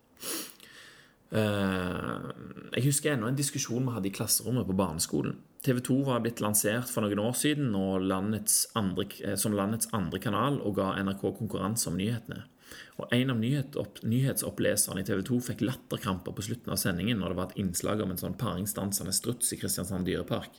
Eh, 1.35 2.27
jeg 2.77 2.85
husker 2.87 3.13
ennå 3.13 3.31
en 3.31 3.39
diskusjon 3.39 3.87
vi 3.89 3.95
hadde 3.97 4.11
i 4.11 4.15
klasserommet 4.15 4.67
på 4.69 4.77
barneskolen. 4.79 5.41
TV 5.67 5.81
2 5.83 5.97
var 6.07 6.21
blitt 6.23 6.43
lansert 6.45 6.91
for 6.93 7.03
noen 7.03 7.19
år 7.25 7.35
siden 7.35 7.75
landets 8.07 8.69
andre, 8.79 9.09
eh, 9.25 9.35
som 9.35 9.57
landets 9.57 9.91
andre 9.97 10.21
kanal 10.23 10.61
og 10.61 10.77
ga 10.79 10.93
NRK 11.03 11.33
konkurranse 11.41 11.91
om 11.91 11.99
nyhetene. 11.99 12.45
Og 12.99 13.13
En 13.13 13.31
av 13.31 13.39
nyhetsoppleserne 13.39 15.01
i 15.01 15.05
TV 15.05 15.23
2 15.23 15.41
fikk 15.51 15.61
latterkramper 15.61 16.33
på 16.33 16.43
slutten 16.43 16.73
av 16.73 16.81
sendingen 16.81 17.19
når 17.19 17.29
det 17.29 17.37
var 17.37 17.51
et 17.51 17.59
innslag 17.63 18.01
om 18.03 18.11
en 18.11 18.21
sånn 18.21 18.39
paringsdansende 18.39 19.13
struts 19.13 19.53
i 19.53 19.59
Kristiansand 19.61 20.07
dyrepark. 20.07 20.51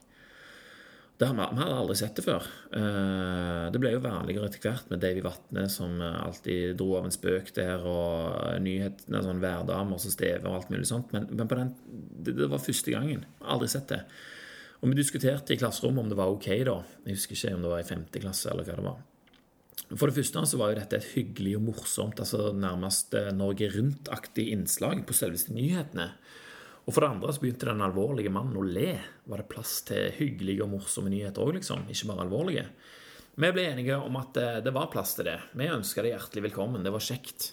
Det 1.18 1.28
vi, 1.34 1.42
hadde 1.42 1.74
aldri 1.74 1.96
sett 1.98 2.20
det 2.20 2.24
før. 2.28 2.44
Eh, 2.78 3.64
det 3.74 3.80
ble 3.82 3.96
jo 3.96 4.04
vanligere 4.04 4.52
etter 4.52 4.62
hvert 4.62 4.92
med 4.92 5.02
Davy 5.02 5.24
Vatne 5.26 5.64
som 5.74 5.96
eh, 5.98 6.20
alltid 6.22 6.76
dro 6.78 6.92
av 7.00 7.08
en 7.08 7.16
spøk 7.16 7.50
der, 7.56 7.82
og 7.90 8.60
nyhetene, 8.62 9.24
sånn 9.26 9.42
værdamer 9.42 10.02
som 10.04 10.14
stever 10.14 10.46
og 10.46 10.60
alt 10.60 10.70
mulig 10.74 10.86
sånt. 10.90 11.10
Men, 11.16 11.26
men 11.34 11.50
den, 11.50 11.74
det, 12.28 12.52
var 12.52 12.62
første 12.62 12.94
gangen. 12.94 13.26
Aldri 13.42 13.72
sett 13.74 13.90
det. 13.96 14.04
Og 14.78 14.92
vi 14.92 15.00
diskuterte 15.00 15.56
i 15.56 15.58
klasserommet 15.58 16.06
om 16.06 16.12
det 16.14 16.20
var 16.20 16.30
ok, 16.36 16.52
da. 16.70 16.80
Jeg 17.08 17.18
husker 17.18 17.40
ikke 17.40 17.56
om 17.58 17.66
det 17.66 17.74
var 17.74 17.82
i 17.82 17.90
femte 17.90 18.22
klasse 18.22 18.54
eller 18.54 18.68
hva 18.68 18.78
det 18.78 18.86
var. 18.86 19.06
For 19.96 20.10
det 20.10 20.18
første 20.20 20.44
så 20.52 20.60
var 20.60 20.70
jo 20.70 20.82
dette 20.84 21.00
et 21.00 21.12
hyggelig 21.16 21.56
og 21.58 21.66
morsomt, 21.72 22.22
altså 22.22 22.52
nærmest 22.54 23.18
eh, 23.18 23.34
Norge 23.34 23.72
Rundt-aktig 23.74 24.52
innslag 24.54 25.02
på 25.08 25.18
selveste 25.18 25.58
nyhetene. 25.58 26.12
Og 26.88 26.96
for 26.96 27.04
det 27.04 27.10
andre 27.12 27.34
så 27.36 27.44
begynte 27.44 27.68
den 27.68 27.84
alvorlige 27.84 28.32
mannen 28.32 28.56
å 28.56 28.64
le. 28.64 28.94
Var 29.28 29.42
det 29.44 29.50
plass 29.52 29.82
til 29.90 30.08
hyggelige 30.16 30.64
og 30.64 30.72
morsomme 30.72 31.12
nyheter 31.12 31.44
òg, 31.44 31.58
liksom? 31.58 31.84
Ikke 31.92 32.08
bare 32.14 32.24
alvorlige? 32.24 32.64
Vi 33.38 33.50
ble 33.54 33.66
enige 33.74 34.00
om 34.00 34.16
at 34.18 34.40
eh, 34.40 34.60
det 34.64 34.72
var 34.74 34.88
plass 34.94 35.18
til 35.18 35.28
det. 35.28 35.36
Vi 35.60 35.68
ønska 35.70 36.02
det 36.02 36.14
hjertelig 36.16 36.48
velkommen. 36.48 36.86
Det 36.88 36.94
var 36.96 37.04
kjekt. 37.04 37.52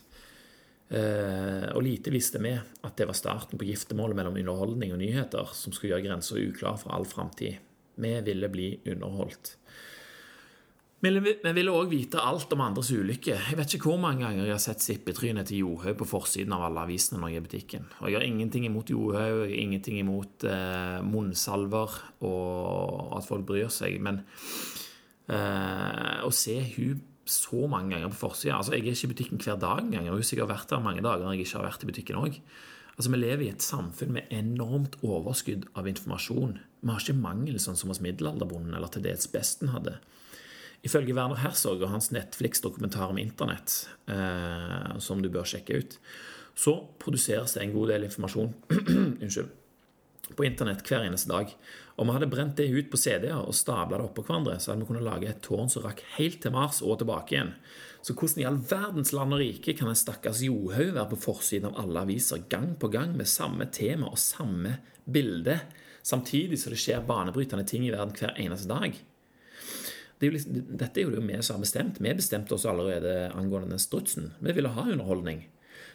Eh, 0.94 1.66
og 1.74 1.82
lite 1.82 2.14
visste 2.14 2.38
vi 2.44 2.54
at 2.54 2.94
det 2.96 3.08
var 3.10 3.18
starten 3.18 3.58
på 3.58 3.66
giftermålet 3.66 4.20
mellom 4.20 4.38
underholdning 4.38 4.94
og 4.94 5.02
nyheter, 5.02 5.50
som 5.50 5.74
skulle 5.74 5.96
gjøre 5.96 6.06
grenser 6.06 6.38
uklar 6.38 6.78
for 6.78 6.94
all 6.94 7.08
framtid. 7.08 7.58
Vi 7.98 8.14
ville 8.26 8.50
bli 8.54 8.68
underholdt. 8.94 9.56
Vi 11.04 11.10
vi 11.20 11.52
ville 11.52 11.72
òg 11.74 11.90
vite 11.90 12.16
alt 12.16 12.52
om 12.56 12.62
andres 12.64 12.88
ulykker. 12.94 13.50
Jeg 13.50 13.58
vet 13.58 13.74
ikke 13.76 13.90
hvor 13.90 13.98
mange 14.00 14.22
ganger 14.24 14.46
jeg 14.46 14.54
har 14.54 14.62
sett 14.62 14.80
sippetrynet 14.80 15.50
til 15.50 15.60
Johaug 15.60 15.98
på 16.00 16.06
forsiden 16.08 16.54
av 16.56 16.64
alle 16.64 16.84
avisene 16.86 17.18
når 17.20 17.28
jeg 17.28 17.36
er 17.36 17.42
i 17.42 17.44
butikken. 17.44 17.88
Og 18.00 18.08
jeg 18.08 18.16
har 18.16 18.24
ingenting 18.24 18.64
imot 18.64 18.92
Johaug, 18.92 19.42
ingenting 19.52 19.98
imot 20.00 20.46
eh, 20.48 21.02
munnsalver 21.04 21.98
og 22.24 23.18
at 23.18 23.28
folk 23.28 23.44
bryr 23.50 23.68
seg, 23.74 23.98
men 24.00 24.22
eh, 25.28 26.24
å 26.24 26.32
se 26.32 26.56
hun 26.78 27.04
så 27.28 27.68
mange 27.68 27.92
ganger 27.92 28.12
på 28.12 28.20
forsida 28.26 28.58
altså 28.58 28.74
Jeg 28.74 28.84
er 28.84 28.96
ikke 28.96 29.08
i 29.08 29.12
butikken 29.12 29.44
hver 29.44 29.60
dag 29.60 29.84
engang. 29.84 30.08
og 30.08 30.16
Hun 30.16 30.24
har 30.24 30.30
sikkert 30.30 30.52
vært 30.54 30.72
der 30.72 30.82
mange 30.88 31.04
dager 31.04 31.24
når 31.24 31.36
jeg 31.36 31.46
ikke 31.46 31.60
har 31.60 31.68
vært 31.68 31.84
i 31.84 31.92
butikken 31.92 32.20
òg. 32.22 32.40
Altså, 32.94 33.10
vi 33.10 33.18
lever 33.18 33.44
i 33.44 33.52
et 33.52 33.64
samfunn 33.64 34.16
med 34.16 34.32
enormt 34.32 34.96
overskudd 35.02 35.68
av 35.76 35.88
informasjon. 35.90 36.58
Vi 36.80 36.92
har 36.92 37.00
ikke 37.02 37.20
mangel 37.20 37.60
sånn 37.60 37.76
som 37.76 37.90
hos 37.92 38.00
middelalderbonden 38.04 38.76
eller 38.76 38.92
til 38.92 39.04
dels 39.04 39.28
besten 39.32 39.72
hadde. 39.74 39.98
Ifølge 40.84 41.14
Werner 41.16 41.40
Herzog 41.40 41.80
og 41.80 41.92
hans 41.94 42.10
Netflix-dokumentar 42.12 43.14
om 43.14 43.18
internett, 43.18 43.86
eh, 44.06 44.96
som 45.00 45.22
du 45.24 45.30
bør 45.32 45.46
sjekke 45.48 45.80
ut, 45.80 45.98
så 46.54 46.76
produseres 47.00 47.56
det 47.56 47.64
en 47.64 47.72
god 47.74 47.94
del 47.94 48.04
informasjon 48.10 48.52
unnskyld, 49.24 49.48
på 50.36 50.44
internett 50.44 50.84
hver 50.84 51.06
eneste 51.06 51.30
dag. 51.32 51.50
Om 51.96 52.08
vi 52.08 52.16
hadde 52.16 52.28
brent 52.32 52.56
det 52.58 52.68
ut 52.68 52.90
på 52.92 53.00
CD-er 53.00 53.40
og 53.40 53.56
stabla 53.56 53.98
det 54.00 54.06
oppå 54.08 54.24
hverandre, 54.26 54.58
så 54.60 54.72
hadde 54.72 54.84
vi 54.84 54.90
kunnet 54.90 55.06
lage 55.06 55.28
et 55.30 55.42
tårn 55.44 55.72
som 55.72 55.84
rakk 55.84 56.02
helt 56.18 56.40
til 56.42 56.54
Mars 56.54 56.82
og 56.84 56.98
tilbake 57.00 57.36
igjen. 57.36 57.54
Så 58.04 58.16
hvordan 58.16 58.42
i 58.42 58.46
all 58.48 58.60
verdens 58.68 59.14
land 59.16 59.36
og 59.36 59.40
rike 59.40 59.76
kan 59.78 59.88
en 59.88 59.96
stakkars 59.98 60.42
Johaug 60.44 60.92
være 60.96 61.10
på 61.14 61.20
forsiden 61.24 61.70
av 61.70 61.80
alle 61.84 62.04
aviser 62.04 62.44
gang 62.52 62.74
på 62.80 62.90
gang 62.92 63.16
med 63.16 63.30
samme 63.30 63.70
tema 63.72 64.10
og 64.10 64.20
samme 64.20 64.78
bilde, 65.04 65.56
samtidig 66.04 66.60
som 66.60 66.74
det 66.74 66.82
skjer 66.82 67.04
banebrytende 67.08 67.64
ting 67.68 67.86
i 67.88 67.92
verden 67.94 68.16
hver 68.18 68.36
eneste 68.40 68.68
dag? 68.68 69.00
Det 70.24 70.30
er 70.30 70.36
liksom, 70.38 70.60
dette 70.80 71.00
er 71.00 71.04
jo 71.04 71.12
det 71.12 71.22
vi 71.26 71.38
som 71.44 71.58
har 71.58 71.64
bestemt. 71.66 71.98
Vi 72.00 72.12
bestemte 72.16 72.54
oss 72.56 72.64
allerede 72.64 73.28
angående 73.36 73.74
den 73.74 73.82
strutsen. 73.82 74.30
Vi 74.40 74.54
ville 74.56 74.70
ha 74.72 74.84
underholdning. 74.88 75.42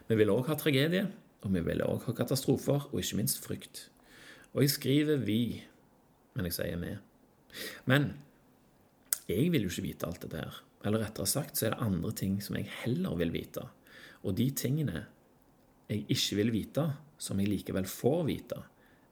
Vi 0.05 0.17
ville 0.19 0.35
òg 0.35 0.51
ha 0.51 0.57
tragedie, 0.59 1.07
og 1.41 1.55
vi 1.55 1.63
ville 1.65 1.87
òg 1.89 2.05
ha 2.05 2.13
katastrofer, 2.13 2.85
og 2.91 3.01
ikke 3.01 3.17
minst 3.17 3.41
frykt. 3.41 3.87
Og 4.53 4.61
jeg 4.61 4.69
skriver 4.69 5.17
'vi', 5.17 5.63
men 6.35 6.45
jeg 6.45 6.53
sier 6.53 6.77
'vi'. 6.77 6.99
Men 7.85 8.13
jeg 9.27 9.51
vil 9.51 9.65
jo 9.65 9.69
ikke 9.69 9.87
vite 9.87 10.05
alt 10.05 10.21
dette 10.21 10.37
her. 10.37 10.61
Eller 10.85 10.99
rettere 10.99 11.25
sagt 11.25 11.57
så 11.57 11.65
er 11.65 11.69
det 11.69 11.81
andre 11.81 12.11
ting 12.11 12.39
som 12.43 12.55
jeg 12.55 12.69
heller 12.83 13.15
vil 13.15 13.31
vite. 13.31 13.65
Og 14.23 14.37
de 14.37 14.51
tingene 14.51 15.05
jeg 15.89 16.05
ikke 16.07 16.35
vil 16.35 16.51
vite, 16.51 16.85
som 17.17 17.39
jeg 17.39 17.49
likevel 17.49 17.85
får 17.89 18.23
vite, 18.27 18.61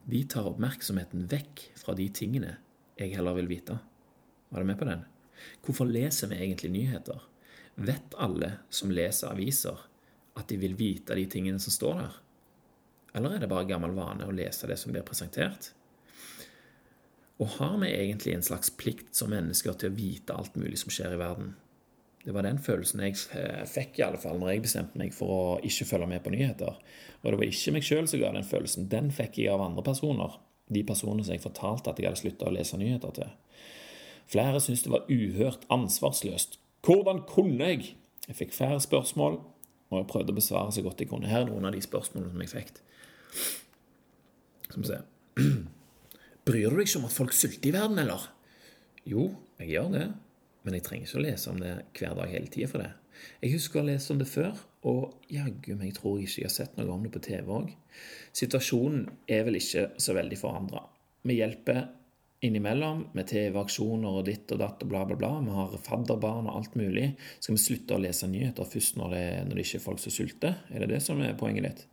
de 0.05 0.23
tar 0.29 0.45
oppmerksomheten 0.45 1.25
vekk 1.31 1.71
fra 1.75 1.95
de 1.97 2.07
tingene 2.09 2.57
jeg 2.99 3.15
heller 3.15 3.33
vil 3.33 3.47
vite. 3.47 3.79
Var 4.49 4.63
du 4.63 4.69
med 4.69 4.79
på 4.79 4.87
den? 4.87 5.03
Hvorfor 5.65 5.89
leser 5.89 6.31
vi 6.31 6.39
egentlig 6.41 6.71
nyheter? 6.73 7.21
Vet 7.75 8.15
alle 8.17 8.51
som 8.69 8.91
leser 8.91 9.29
aviser, 9.29 9.77
at 10.37 10.47
de 10.49 10.57
vil 10.61 10.77
vite 10.77 11.17
de 11.17 11.25
tingene 11.29 11.59
som 11.61 11.73
står 11.73 11.99
der? 12.01 12.15
Eller 13.17 13.35
er 13.35 13.43
det 13.43 13.49
bare 13.51 13.67
gammel 13.69 13.93
vane 13.97 14.25
å 14.27 14.33
lese 14.33 14.69
det 14.69 14.77
som 14.81 14.93
blir 14.93 15.05
presentert? 15.05 15.71
Og 17.37 17.51
har 17.59 17.77
vi 17.81 17.91
egentlig 17.93 18.33
en 18.33 18.45
slags 18.45 18.71
plikt 18.73 19.13
som 19.17 19.29
mennesker 19.29 19.77
til 19.77 19.91
å 19.91 19.97
vite 19.97 20.33
alt 20.33 20.57
mulig 20.57 20.79
som 20.81 20.93
skjer 20.93 21.13
i 21.13 21.21
verden? 21.21 21.53
Det 22.25 22.33
var 22.35 22.43
den 22.43 22.57
følelsen 22.59 23.03
jeg 23.05 23.19
fikk 23.71 23.99
i 23.99 24.03
alle 24.07 24.19
fall 24.19 24.39
når 24.41 24.55
jeg 24.55 24.63
bestemte 24.65 24.99
meg 24.99 25.13
for 25.15 25.31
å 25.31 25.43
ikke 25.63 25.85
følge 25.87 26.09
med 26.11 26.23
på 26.25 26.33
nyheter. 26.33 26.79
Og 27.21 27.29
det 27.29 27.37
var 27.39 27.45
ikke 27.47 27.73
meg 27.77 27.85
sjøl 27.87 28.09
som 28.09 28.19
ga 28.19 28.33
den 28.35 28.47
følelsen, 28.47 28.89
den 28.91 29.13
fikk 29.15 29.37
jeg 29.39 29.53
av 29.53 29.63
andre 29.63 29.85
personer. 29.85 30.39
De 30.67 30.81
personene 30.83 31.23
som 31.23 31.37
jeg 31.37 31.45
fortalte 31.45 31.93
at 31.93 32.01
jeg 32.01 32.09
hadde 32.09 32.19
slutta 32.19 32.49
å 32.49 32.55
lese 32.57 32.79
nyheter 32.81 33.13
til. 33.15 33.29
Flere 34.27 34.59
syntes 34.63 34.83
det 34.83 34.91
var 34.91 35.07
uhørt 35.11 35.63
ansvarsløst. 35.71 36.59
Hvordan 36.85 37.23
kunne 37.27 37.71
jeg? 37.71 37.93
Jeg 38.27 38.35
fikk 38.35 38.53
flere 38.55 38.79
spørsmål, 38.83 39.39
og 39.89 40.01
jeg 40.01 40.07
prøvde 40.11 40.33
å 40.35 40.37
besvare 40.37 40.73
så 40.75 40.83
godt 40.83 41.01
jeg 41.01 41.09
kunne. 41.11 41.29
Her 41.31 41.45
er 41.45 41.49
noen 41.51 41.67
av 41.69 41.75
de 41.75 41.81
spørsmålene 41.83 42.33
som 42.33 42.43
jeg 42.43 42.51
fikk. 42.51 42.81
Skal 44.67 44.83
vi 44.83 44.89
se 44.89 45.01
Bryr 46.47 46.71
du 46.71 46.79
deg 46.79 46.87
ikke 46.87 47.01
om 47.01 47.07
at 47.07 47.15
folk 47.15 47.35
sulter 47.35 47.69
i 47.69 47.75
verden, 47.75 47.99
eller? 48.03 48.29
Jo, 49.07 49.29
jeg 49.61 49.75
gjør 49.75 49.91
det, 49.93 50.05
men 50.63 50.75
jeg 50.75 50.83
trenger 50.83 51.07
ikke 51.07 51.19
å 51.19 51.25
lese 51.25 51.51
om 51.51 51.59
det 51.63 51.73
hver 51.95 52.15
dag 52.19 52.31
hele 52.31 52.51
tida 52.51 52.71
for 52.71 52.83
det. 52.83 52.91
Jeg 53.41 53.53
husker 53.55 53.79
å 53.79 53.83
ha 53.83 53.89
lest 53.89 54.11
om 54.13 54.19
det 54.21 54.27
før, 54.29 54.59
og 54.87 55.31
jaggu 55.33 55.73
meg 55.79 55.95
tror 55.97 56.19
jeg 56.19 56.27
ikke 56.27 56.41
jeg 56.41 56.47
har 56.47 56.55
sett 56.55 56.77
noe 56.79 56.93
om 56.93 57.03
det 57.03 57.11
på 57.15 57.23
TV 57.23 57.51
òg. 57.51 57.71
Situasjonen 58.35 59.07
er 59.31 59.47
vel 59.47 59.59
ikke 59.59 59.89
så 60.03 60.15
veldig 60.15 60.39
forandra. 60.39 60.83
Vi 61.27 61.39
hjelper 61.39 61.81
innimellom 62.45 63.07
med 63.17 63.27
TV-aksjoner 63.31 64.19
og 64.19 64.27
ditt 64.27 64.51
og 64.53 64.61
datt 64.61 64.83
og 64.85 64.91
bla, 64.91 65.01
bla, 65.09 65.17
bla. 65.17 65.31
Vi 65.41 65.55
har 65.55 65.73
fadderbarn 65.87 66.49
og 66.49 66.59
alt 66.59 66.77
mulig. 66.77 67.09
Skal 67.39 67.57
vi 67.57 67.63
slutte 67.63 67.97
å 67.97 68.03
lese 68.03 68.29
nyheter 68.29 68.69
først 68.69 68.99
når 68.99 69.15
det, 69.15 69.25
når 69.47 69.57
det 69.57 69.65
ikke 69.65 69.79
er 69.79 69.85
folk 69.87 70.03
som 70.03 70.13
sulter? 70.13 70.61
Er 70.69 70.85
det 70.85 70.91
det 70.93 71.01
som 71.05 71.21
er 71.25 71.37
poenget 71.39 71.69
ditt? 71.69 71.83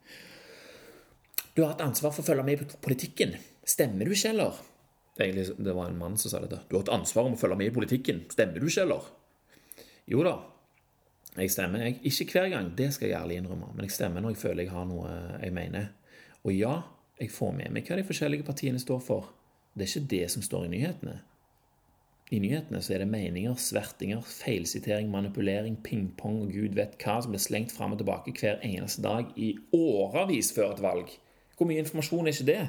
Du 1.54 1.62
har 1.62 1.72
hatt 1.72 1.84
ansvar 1.86 2.12
for 2.12 2.24
å 2.24 2.28
følge 2.28 2.44
med 2.44 2.60
i 2.60 2.78
politikken. 2.82 3.36
Stemmer 3.64 4.04
du 4.04 4.12
ikke, 4.12 4.34
eller? 4.34 4.62
Det 5.16 5.72
var 5.72 5.86
en 5.86 6.00
mann 6.00 6.18
som 6.18 6.32
sa 6.32 6.40
dette. 6.42 6.64
Du 6.68 6.74
har 6.76 6.82
hatt 6.82 6.96
ansvar 6.96 7.28
om 7.28 7.36
å 7.36 7.40
følge 7.40 7.60
med 7.60 7.70
i 7.70 7.76
politikken. 7.76 8.24
Stemmer 8.32 8.58
du 8.58 8.66
ikke, 8.66 8.82
eller? 8.84 9.06
Jo 10.10 10.24
da, 10.26 10.34
jeg 11.38 11.52
stemmer. 11.54 11.86
Jeg. 11.86 12.00
Ikke 12.10 12.26
hver 12.34 12.50
gang, 12.52 12.72
det 12.76 12.90
skal 12.94 13.08
jeg 13.08 13.16
ærlig 13.18 13.38
innrømme, 13.40 13.70
men 13.74 13.86
jeg 13.86 13.94
stemmer 13.96 14.22
når 14.22 14.34
jeg 14.34 14.42
føler 14.42 14.66
jeg 14.66 14.74
har 14.74 14.84
noe 14.90 15.14
jeg 15.40 15.54
mener. 15.54 15.88
Og 16.44 16.52
ja, 16.52 16.74
jeg 17.22 17.32
får 17.32 17.54
med 17.56 17.72
meg 17.72 17.88
hva 17.88 17.96
de 17.98 18.04
forskjellige 18.06 18.46
partiene 18.46 18.82
står 18.82 19.00
for. 19.06 19.30
Det 19.74 19.84
er 19.84 19.90
ikke 19.90 20.10
det 20.10 20.26
som 20.30 20.44
står 20.46 20.66
i 20.66 20.74
nyhetene. 20.76 21.18
I 22.32 22.38
nyhetene 22.40 22.80
så 22.82 22.94
er 22.94 23.02
det 23.02 23.10
meninger, 23.10 23.54
svertinger, 23.60 24.22
feilsitering, 24.24 25.10
manipulering, 25.12 25.76
pingpong 25.84 26.40
og 26.46 26.54
gud 26.54 26.78
vet 26.78 26.96
hva 27.02 27.18
som 27.20 27.34
blir 27.34 27.42
slengt 27.42 27.74
fram 27.74 27.92
og 27.92 28.00
tilbake 28.00 28.32
hver 28.38 28.62
eneste 28.64 29.04
dag 29.04 29.28
i 29.36 29.52
årevis 29.76 30.54
før 30.56 30.72
et 30.72 30.82
valg. 30.82 31.12
Hvor 31.58 31.68
mye 31.68 31.82
informasjon 31.84 32.26
er 32.26 32.34
ikke 32.34 32.48
det? 32.48 32.62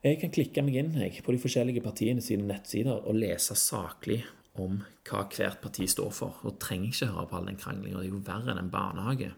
Jeg 0.00 0.16
kan 0.22 0.32
klikke 0.32 0.62
meg 0.64 0.78
inn 0.80 0.94
jeg, 0.96 1.20
på 1.20 1.34
de 1.34 1.42
forskjellige 1.42 1.84
partiene 1.84 2.24
sine 2.24 2.46
nettsider 2.48 3.02
og 3.04 3.18
lese 3.20 3.54
saklig 3.58 4.22
om 4.58 4.80
hva 5.06 5.26
hvert 5.28 5.60
parti 5.60 5.84
står 5.90 6.14
for. 6.14 6.38
Og 6.48 6.56
trenger 6.62 6.88
ikke 6.88 7.10
høre 7.12 7.26
på 7.28 7.36
all 7.36 7.50
den 7.50 7.60
kranglinga. 7.60 8.00
Det 8.00 8.08
er 8.08 8.14
jo 8.14 8.22
verre 8.24 8.54
enn 8.54 8.62
en 8.64 8.72
barnehage. 8.72 9.34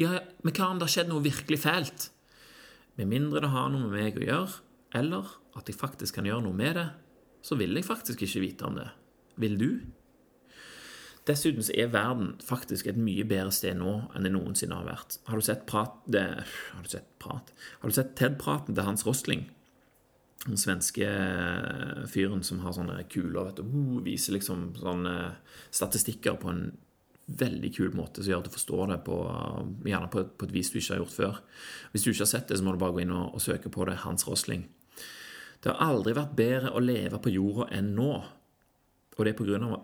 Ja, 0.00 0.20
men 0.44 0.52
hva 0.52 0.68
om 0.70 0.78
det 0.80 0.90
har 0.90 0.92
skjedd 0.92 1.10
noe 1.10 1.24
virkelig 1.24 1.62
fælt? 1.64 2.10
Med 2.96 3.10
mindre 3.10 3.42
det 3.44 3.52
har 3.52 3.68
noe 3.70 3.84
med 3.84 3.92
meg 3.92 4.16
å 4.20 4.24
gjøre, 4.24 4.62
eller 4.96 5.34
at 5.58 5.68
jeg 5.68 5.76
faktisk 5.76 6.16
kan 6.16 6.28
gjøre 6.28 6.46
noe 6.46 6.56
med 6.56 6.78
det, 6.78 6.86
så 7.44 7.58
vil 7.60 7.76
jeg 7.76 7.86
faktisk 7.86 8.24
ikke 8.24 8.42
vite 8.42 8.68
om 8.68 8.78
det. 8.78 8.88
Vil 9.40 9.58
du? 9.60 9.70
Dessuten 11.26 11.64
så 11.66 11.74
er 11.74 11.90
verden 11.90 12.36
faktisk 12.44 12.86
et 12.86 12.98
mye 13.00 13.26
bedre 13.26 13.50
sted 13.54 13.74
nå 13.78 13.96
enn 14.14 14.26
det 14.26 14.30
noensinne 14.32 14.78
har 14.78 14.86
vært. 14.86 15.18
Har 15.26 15.40
du 15.40 15.44
sett 15.44 15.66
prat... 15.68 15.98
Det, 16.06 16.22
har 16.46 16.86
du 16.86 16.90
sett 16.90 17.08
prat? 17.22 17.50
Har 17.82 17.90
du 17.90 17.96
sett 17.96 18.14
TED-praten 18.18 18.76
til 18.76 18.86
Hans 18.86 19.04
Rosling? 19.08 19.44
Den 20.46 20.60
svenske 20.60 21.08
eh, 21.10 22.04
fyren 22.12 22.44
som 22.46 22.60
har 22.62 22.76
sånne 22.76 23.00
kuler. 23.10 23.50
Uh, 23.58 23.98
viser 24.06 24.36
liksom 24.36 24.68
sånne 24.78 25.16
statistikker 25.74 26.38
på 26.38 26.52
en 26.52 26.68
veldig 27.26 27.72
kul 27.74 27.94
måte 27.98 28.22
som 28.22 28.30
gjør 28.30 28.44
at 28.44 28.48
du 28.48 28.54
forstår 28.54 28.92
det 28.92 29.00
på, 29.06 29.16
gjerne 29.86 30.10
på, 30.12 30.22
på, 30.38 30.46
et 30.46 30.54
vis 30.54 30.70
du 30.70 30.78
ikke 30.78 30.94
har 30.94 31.02
gjort 31.02 31.16
før. 31.16 31.40
Hvis 31.92 32.06
du 32.06 32.10
ikke 32.12 32.22
har 32.22 32.32
sett 32.32 32.48
det, 32.50 32.58
så 32.60 32.66
må 32.66 32.74
du 32.74 32.80
bare 32.82 32.94
gå 32.94 33.02
inn 33.02 33.14
og, 33.16 33.34
og 33.34 33.42
søke 33.42 33.72
på 33.72 33.86
det. 33.88 33.98
Hans 34.04 34.26
Rosling. 34.28 34.66
Det 35.62 35.72
har 35.72 35.90
aldri 35.90 36.14
vært 36.14 36.36
bedre 36.38 36.72
å 36.76 36.82
leve 36.82 37.18
på 37.22 37.32
jorda 37.34 37.68
enn 37.74 37.94
nå. 37.96 38.12
Og 39.16 39.24
det 39.24 39.32
er 39.32 39.64
av 39.64 39.78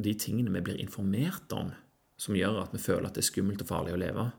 de 0.00 0.14
tingene 0.16 0.52
vi 0.54 0.64
blir 0.64 0.80
informert 0.80 1.52
om, 1.52 1.74
som 2.20 2.36
gjør 2.36 2.62
at 2.64 2.72
vi 2.74 2.80
føler 2.82 3.08
at 3.08 3.18
det 3.18 3.22
er 3.22 3.30
skummelt 3.30 3.62
og 3.62 3.68
farlig 3.68 3.94
å 3.94 4.00
leve. 4.00 4.30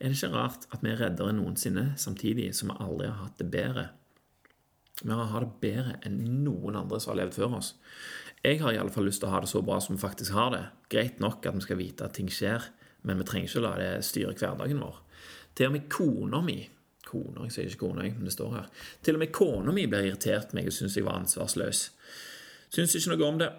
Er 0.00 0.10
det 0.10 0.18
ikke 0.18 0.32
rart 0.34 0.66
at 0.72 0.82
vi 0.82 0.90
er 0.90 0.98
reddere 1.00 1.30
enn 1.30 1.38
noensinne, 1.42 1.84
samtidig 2.00 2.48
som 2.56 2.72
vi 2.72 2.80
aldri 2.82 3.10
har 3.10 3.20
hatt 3.20 3.38
det 3.38 3.50
bedre? 3.52 3.86
Vi 5.02 5.14
har 5.14 5.44
det 5.44 5.60
bedre 5.62 5.98
enn 6.06 6.18
noen 6.44 6.78
andre 6.78 7.00
som 7.02 7.12
har 7.12 7.24
levd 7.24 7.36
før 7.36 7.58
oss. 7.60 7.74
Jeg 8.44 8.60
har 8.60 8.74
i 8.74 8.78
alle 8.78 8.92
fall 8.92 9.06
lyst 9.08 9.22
til 9.22 9.30
å 9.30 9.32
ha 9.32 9.40
det 9.40 9.48
så 9.48 9.62
bra 9.64 9.78
som 9.80 9.96
vi 9.96 10.02
faktisk 10.02 10.34
har 10.36 10.50
det. 10.52 10.64
Greit 10.92 11.20
nok 11.22 11.46
at 11.48 11.56
vi 11.56 11.64
skal 11.64 11.80
vite 11.80 12.04
at 12.04 12.12
ting 12.18 12.28
skjer, 12.28 12.66
men 13.08 13.20
vi 13.20 13.26
trenger 13.28 13.48
ikke 13.48 13.62
å 13.62 13.64
la 13.64 13.74
det 13.80 13.90
styre 14.04 14.34
hverdagen 14.36 14.82
vår. 14.84 14.98
Til 15.56 15.70
og 15.70 15.76
med 15.76 15.90
kona 15.92 16.40
mi 16.44 16.60
Kona, 17.04 17.44
jeg 17.44 17.52
sier 17.52 17.66
ikke 17.68 17.82
kona, 17.82 18.06
men 18.08 18.24
det 18.26 18.32
står 18.32 18.54
her. 18.56 18.68
Til 19.04 19.18
og 19.18 19.20
med 19.20 19.32
kona 19.36 19.74
mi 19.76 19.84
blir 19.86 20.06
irritert 20.08 20.54
meg 20.56 20.70
og 20.70 20.74
syns 20.74 20.96
jeg 20.96 21.04
var 21.04 21.18
ansvarsløs. 21.20 21.82
Syns 22.72 22.96
ikke 22.96 23.12
noe 23.12 23.28
om 23.28 23.40
det. 23.42 23.50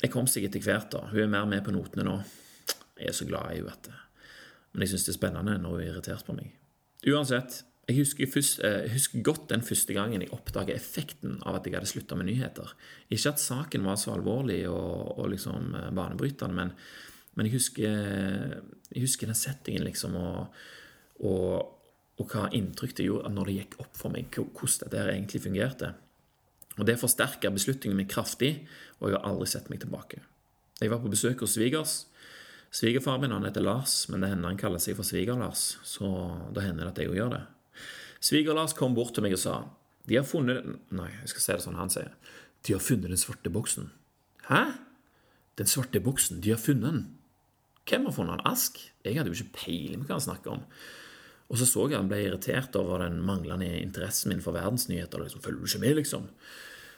Jeg 0.00 0.12
kom 0.14 0.28
seg 0.30 0.46
etter 0.46 0.62
hvert, 0.62 0.86
da. 0.94 1.02
Hun 1.10 1.24
er 1.24 1.32
mer 1.32 1.48
med 1.50 1.64
på 1.66 1.74
notene 1.74 2.06
nå. 2.06 2.14
Jeg 2.96 3.10
er 3.10 3.16
så 3.18 3.26
glad 3.28 3.50
i 3.50 3.58
henne, 3.58 3.72
vet 3.72 3.88
du. 3.90 4.30
Men 4.72 4.84
jeg 4.84 4.94
syns 4.94 5.08
det 5.08 5.12
er 5.12 5.18
spennende 5.18 5.56
når 5.60 5.74
hun 5.74 5.82
er 5.82 5.90
irritert 5.90 6.24
på 6.24 6.36
meg. 6.38 6.54
Uansett, 7.10 7.58
jeg 7.86 8.00
husker, 8.00 8.26
først, 8.26 8.60
eh, 8.66 8.80
jeg 8.82 8.92
husker, 8.96 9.22
godt 9.22 9.50
den 9.50 9.62
første 9.62 9.94
gangen 9.94 10.22
jeg 10.22 10.32
oppdaga 10.34 10.74
effekten 10.74 11.36
av 11.46 11.60
at 11.60 11.66
jeg 11.66 11.76
hadde 11.76 11.86
slutta 11.86 12.16
med 12.18 12.26
nyheter. 12.26 12.72
Ikke 13.14 13.30
at 13.30 13.42
saken 13.42 13.86
var 13.86 14.00
så 14.00 14.16
alvorlig 14.16 14.64
og, 14.66 15.18
og 15.20 15.30
liksom 15.30 15.76
eh, 15.78 15.92
banebrytende, 15.94 16.54
men, 16.54 16.72
men 17.38 17.46
jeg, 17.46 17.54
husker, 17.54 17.86
jeg, 18.90 19.04
husker, 19.04 19.30
den 19.30 19.38
settingen, 19.38 19.86
liksom, 19.86 20.18
og, 20.18 20.58
og, 21.22 21.78
og 22.18 22.34
hva 22.34 22.48
inntrykk 22.58 22.98
det 22.98 23.06
gjorde 23.06 23.30
når 23.30 23.46
det 23.46 23.56
gikk 23.60 23.78
opp 23.86 23.94
for 24.02 24.10
meg 24.10 24.34
hvordan 24.34 24.90
dette 24.90 25.06
egentlig 25.14 25.44
fungerte. 25.46 25.94
Og 26.76 26.84
Det 26.90 26.98
forsterka 27.00 27.54
beslutningen 27.54 27.96
min 27.96 28.10
kraftig, 28.10 28.66
og 28.98 29.12
jeg 29.12 29.20
har 29.20 29.30
aldri 29.30 29.46
sett 29.46 29.70
meg 29.70 29.84
tilbake. 29.84 30.24
Jeg 30.80 30.90
var 30.90 30.98
på 31.00 31.12
besøk 31.12 31.40
hos 31.40 31.54
svigers. 31.54 32.00
Svigerfaren 32.74 33.22
min 33.22 33.32
han 33.32 33.46
heter 33.46 33.62
Lars, 33.62 34.08
men 34.10 34.20
det 34.20 34.34
hender 34.34 34.50
han 34.50 34.58
kaller 34.60 34.82
seg 34.82 34.98
for 34.98 35.06
Sviger-Lars, 35.06 35.76
så 35.86 36.08
da 36.52 36.66
hender 36.66 36.88
det 36.88 36.92
at 36.92 36.98
jeg 37.04 37.14
òg 37.14 37.22
gjør 37.22 37.38
det. 37.38 37.46
Sviger-Lars 38.26 38.74
kom 38.76 38.96
bort 38.96 39.14
til 39.14 39.26
meg 39.26 39.36
og 39.36 39.42
sa 39.42 39.56
De 40.08 40.18
har 40.18 40.26
funnet 40.26 40.66
Nei, 40.94 41.10
jeg 41.22 41.32
skal 41.32 41.44
si 41.44 41.54
det 41.54 41.64
sånn 41.66 41.78
han 41.78 41.92
sier. 41.92 42.12
De 42.66 42.74
har 42.74 42.82
funnet 42.82 43.12
den 43.12 43.20
svarte 43.20 43.52
boksen. 43.52 43.90
Hæ? 44.48 44.62
Den 45.58 45.70
svarte 45.70 46.02
boksen? 46.02 46.40
De 46.42 46.52
har 46.54 46.60
funnet 46.60 46.86
den? 46.88 47.02
Hvem 47.86 48.08
har 48.08 48.14
funnet 48.16 48.38
den? 48.38 48.46
Ask? 48.50 48.80
Jeg 49.06 49.18
hadde 49.18 49.30
jo 49.30 49.38
ikke 49.38 49.60
peiling 49.62 50.02
på 50.02 50.08
hva 50.08 50.18
han 50.18 50.24
snakker 50.26 50.56
om. 50.56 50.64
Og 51.46 51.60
så 51.60 51.68
så 51.70 51.84
jeg 51.86 52.00
han 52.00 52.08
ble 52.10 52.24
irritert 52.24 52.74
over 52.78 53.04
den 53.04 53.20
manglende 53.22 53.68
interessen 53.78 54.32
min 54.32 54.42
for 54.42 54.56
verdensnyheter. 54.56 55.22
Liksom, 55.22 55.44
Følger 55.44 55.62
du 55.62 55.70
ikke 55.70 55.84
med, 55.84 55.98
liksom? 56.00 56.26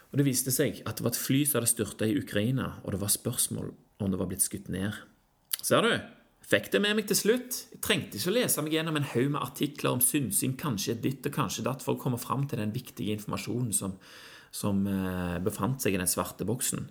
Og 0.08 0.18
Det 0.18 0.24
viste 0.24 0.54
seg 0.54 0.80
at 0.88 0.96
det 0.96 1.04
var 1.04 1.12
et 1.12 1.20
fly 1.20 1.42
som 1.44 1.58
hadde 1.58 1.68
styrta 1.74 2.08
i 2.08 2.16
Ukraina, 2.16 2.78
og 2.84 2.94
det 2.94 3.02
var 3.02 3.12
spørsmål 3.12 3.74
om 4.00 4.10
det 4.10 4.20
var 4.20 4.30
blitt 4.30 4.46
skutt 4.46 4.70
ned. 4.72 4.96
Ser 5.60 5.84
du? 5.84 5.92
Fikk 6.48 6.70
det 6.72 6.80
med 6.80 6.96
meg 6.96 7.08
til 7.10 7.18
slutt. 7.18 7.56
Jeg 7.74 7.82
trengte 7.84 8.16
ikke 8.16 8.30
å 8.30 8.36
lese 8.38 8.62
meg 8.64 8.72
gjennom 8.72 8.96
en 8.96 9.08
haug 9.10 9.26
med 9.34 9.42
artikler 9.42 9.92
om 9.92 10.00
synsing, 10.00 10.54
kanskje 10.56 10.94
ditt 10.96 11.26
og 11.28 11.34
kanskje 11.34 11.64
datt, 11.66 11.82
for 11.84 11.96
å 11.96 12.00
komme 12.00 12.20
fram 12.20 12.46
til 12.48 12.62
den 12.62 12.72
viktige 12.72 13.12
informasjonen 13.18 13.74
som, 13.76 13.98
som 14.48 14.80
eh, 14.88 15.36
befant 15.44 15.84
seg 15.84 15.92
i 15.96 16.00
den 16.00 16.08
svarte 16.08 16.48
boksen. 16.48 16.86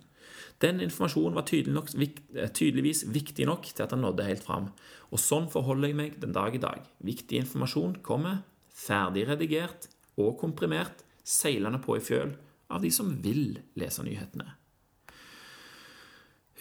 Den 0.62 0.78
informasjonen 0.84 1.34
var 1.34 1.46
tydelig 1.50 1.74
nok, 1.74 1.90
eh, 1.98 2.52
tydeligvis 2.54 3.02
viktig 3.10 3.48
nok 3.50 3.66
til 3.72 3.82
at 3.82 3.96
han 3.96 4.04
nådde 4.06 4.28
helt 4.28 4.46
fram. 4.46 4.68
Og 5.10 5.22
sånn 5.22 5.50
forholder 5.50 5.90
jeg 5.90 5.98
meg 5.98 6.20
den 6.22 6.36
dag 6.36 6.54
i 6.54 6.62
dag. 6.62 6.86
Viktig 7.02 7.42
informasjon 7.42 7.98
kommer 8.06 8.44
ferdig 8.78 9.26
redigert 9.26 9.90
og 10.22 10.36
komprimert, 10.38 11.02
seilende 11.26 11.82
på 11.82 11.98
i 11.98 12.04
fjøl 12.04 12.30
av 12.70 12.86
de 12.86 12.92
som 12.94 13.10
vil 13.24 13.58
lese 13.78 14.06
nyhetene. 14.06 14.54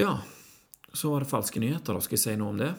Ja, 0.02 0.18
så 0.94 1.12
var 1.12 1.24
det 1.24 1.32
falske 1.32 1.60
nyheter, 1.60 1.96
da. 1.98 2.04
Skal 2.04 2.18
jeg 2.18 2.24
si 2.24 2.36
noe 2.40 2.54
om 2.54 2.62
det? 2.62 2.72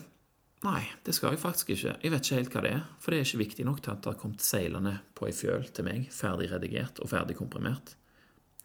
Nei, 0.66 0.81
det 1.07 1.14
skal 1.14 1.37
jeg 1.37 1.42
faktisk 1.42 1.68
ikke. 1.71 1.94
Jeg 2.03 2.11
vet 2.11 2.25
ikke 2.25 2.38
helt 2.40 2.55
hva 2.55 2.62
det 2.64 2.71
er, 2.75 2.87
for 2.99 3.14
det 3.14 3.21
er 3.21 3.29
ikke 3.29 3.42
viktig 3.44 3.66
nok 3.68 3.83
til 3.85 3.92
at 3.92 4.01
det 4.03 4.11
har 4.11 4.18
kommet 4.18 4.42
seilende 4.42 4.94
på 5.14 5.29
ei 5.29 5.35
fjøl 5.37 5.68
til 5.71 5.87
meg, 5.87 6.09
ferdig 6.14 6.49
redigert 6.51 6.99
og 7.05 7.12
ferdig 7.12 7.37
komprimert. 7.38 7.94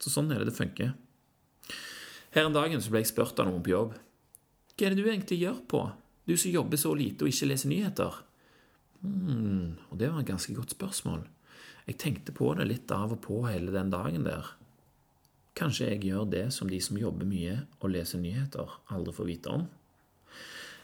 Så 0.02 0.10
sånn 0.14 0.32
er 0.34 0.42
det 0.42 0.50
det 0.50 0.58
funker. 0.58 0.96
Her 2.34 2.48
en 2.48 2.56
dagen 2.56 2.82
så 2.82 2.90
ble 2.90 3.04
jeg 3.04 3.12
spurt 3.12 3.38
av 3.38 3.46
noen 3.50 3.62
på 3.62 3.76
jobb. 3.76 3.94
Hva 4.74 4.88
er 4.88 4.96
det 4.96 5.04
du 5.04 5.10
egentlig 5.12 5.44
gjør 5.44 5.60
på, 5.70 5.84
du 6.26 6.34
som 6.34 6.56
jobber 6.56 6.82
så 6.82 6.96
lite 6.98 7.28
og 7.28 7.30
ikke 7.30 7.52
leser 7.52 7.70
nyheter? 7.70 8.18
Hm, 9.04 9.78
og 9.92 10.00
det 10.00 10.10
var 10.10 10.24
et 10.24 10.32
ganske 10.32 10.56
godt 10.58 10.74
spørsmål. 10.74 11.28
Jeg 11.86 12.00
tenkte 12.02 12.34
på 12.34 12.50
det 12.58 12.66
litt 12.72 12.92
av 12.96 13.14
og 13.14 13.22
på 13.22 13.44
hele 13.46 13.74
den 13.76 13.94
dagen 13.94 14.26
der. 14.26 14.50
Kanskje 15.58 15.92
jeg 15.92 16.04
gjør 16.10 16.30
det 16.32 16.48
som 16.56 16.70
de 16.70 16.80
som 16.82 16.98
jobber 16.98 17.30
mye 17.30 17.60
og 17.80 17.92
leser 17.94 18.22
nyheter, 18.22 18.80
aldri 18.94 19.14
får 19.14 19.30
vite 19.30 19.52
om? 19.54 19.68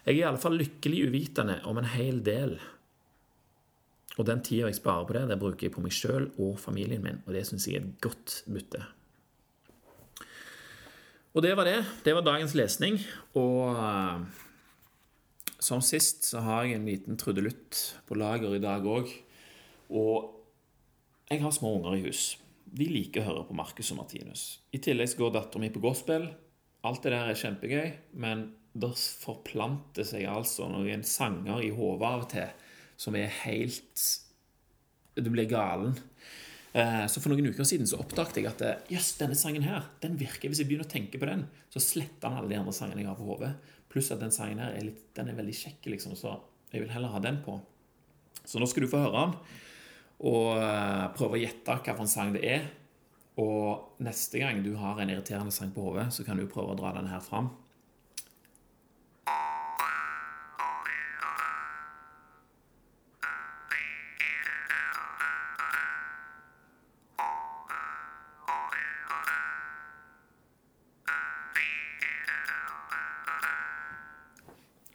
Jeg 0.05 0.13
er 0.13 0.19
i 0.19 0.27
alle 0.29 0.41
fall 0.41 0.58
lykkelig 0.58 1.08
uvitende 1.10 1.58
om 1.69 1.79
en 1.82 1.89
hel 1.89 2.21
del. 2.25 2.55
Og 4.17 4.27
den 4.27 4.43
tida 4.45 4.69
jeg 4.69 4.77
sparer 4.77 5.08
på 5.08 5.15
det, 5.15 5.25
det 5.32 5.39
bruker 5.41 5.67
jeg 5.67 5.73
på 5.73 5.84
meg 5.84 5.95
sjøl 5.95 6.29
og 6.38 6.60
familien 6.62 7.03
min, 7.03 7.21
og 7.25 7.36
det 7.36 7.45
syns 7.47 7.67
jeg 7.67 7.79
er 7.79 7.88
et 7.88 8.01
godt 8.03 8.41
bytte. 8.49 8.84
Og 11.38 11.43
det 11.45 11.53
var 11.58 11.69
det. 11.69 11.79
Det 12.03 12.15
var 12.17 12.25
dagens 12.25 12.55
lesning. 12.58 12.97
Og 13.38 13.75
uh, 13.77 14.21
som 15.62 15.82
sist 15.86 16.25
så 16.32 16.41
har 16.43 16.65
jeg 16.65 16.79
en 16.79 16.89
liten 16.89 17.19
trudelutt 17.21 17.79
på 18.10 18.17
lager 18.17 18.55
i 18.58 18.62
dag 18.63 18.86
òg. 18.86 19.12
Og 19.93 20.34
jeg 21.29 21.43
har 21.43 21.53
små 21.53 21.75
unger 21.77 21.99
i 21.99 22.05
hus. 22.08 22.34
De 22.69 22.86
liker 22.89 23.23
å 23.23 23.29
høre 23.29 23.47
på 23.47 23.58
Marcus 23.58 23.89
og 23.93 23.99
Martinus. 24.01 24.43
I 24.75 24.82
tillegg 24.84 25.15
går 25.17 25.34
dattera 25.34 25.63
mi 25.63 25.71
på 25.73 25.82
gospel. 25.84 26.27
Alt 26.86 27.03
det 27.03 27.13
der 27.13 27.32
er 27.32 27.39
kjempegøy, 27.39 27.88
men 28.21 28.45
det 28.79 28.91
forplanter 28.95 30.05
seg 30.08 30.27
altså 30.29 30.69
noen 30.71 31.01
sanger 31.08 31.63
i 31.65 31.71
hodet 31.75 32.08
av 32.08 32.25
og 32.25 32.29
til 32.32 32.67
som 32.99 33.15
er 33.15 33.32
helt 33.43 34.03
Du 35.19 35.29
blir 35.32 35.49
galen. 35.49 35.95
Eh, 36.71 37.05
så 37.10 37.19
For 37.19 37.32
noen 37.32 37.49
uker 37.49 37.65
siden 37.67 37.88
så 37.89 37.97
oppdaget 37.99 38.38
jeg 38.39 38.47
at 38.47 38.62
eh, 38.63 38.84
jøss, 38.93 39.15
denne 39.19 39.36
sangen 39.36 39.65
her, 39.65 39.88
den 40.03 40.19
virker 40.19 40.51
Hvis 40.51 40.62
jeg 40.62 40.69
begynner 40.69 40.86
å 40.86 40.91
tenke 40.91 41.19
på 41.19 41.27
den, 41.27 41.47
så 41.73 41.82
sletter 41.82 42.29
han 42.29 42.39
alle 42.39 42.53
de 42.53 42.60
andre 42.60 42.75
sangene 42.75 43.01
jeg 43.01 43.10
har 43.10 43.17
på 43.17 43.27
hodet. 43.32 43.55
Pluss 43.89 44.12
at 44.13 44.21
den 44.21 44.36
sangen 44.36 44.62
her 44.62 44.77
er, 44.77 44.86
litt, 44.86 45.08
den 45.17 45.32
er 45.32 45.39
veldig 45.39 45.55
kjekk, 45.58 45.89
liksom, 45.95 46.13
så 46.19 46.38
jeg 46.69 46.84
vil 46.84 46.93
heller 46.93 47.15
ha 47.15 47.23
den 47.23 47.41
på. 47.41 47.58
Så 48.45 48.62
nå 48.62 48.69
skal 48.69 48.86
du 48.86 48.91
få 48.91 49.01
høre 49.01 49.25
den 49.25 49.34
og 50.19 50.60
eh, 50.60 51.05
prøve 51.15 51.38
å 51.38 51.41
gjette 51.41 51.79
hvilken 51.79 52.12
sang 52.12 52.36
det 52.36 52.43
er. 52.43 52.67
Og 53.39 54.03
neste 54.03 54.41
gang 54.41 54.60
du 54.65 54.73
har 54.75 54.99
en 54.99 55.12
irriterende 55.12 55.53
sang 55.55 55.71
på 55.71 55.86
hodet, 55.86 56.10
så 56.12 56.25
kan 56.27 56.39
du 56.39 56.47
prøve 56.49 56.75
å 56.75 56.79
dra 56.79 56.91
den 56.97 57.08
her 57.08 57.23
fram. 57.23 57.53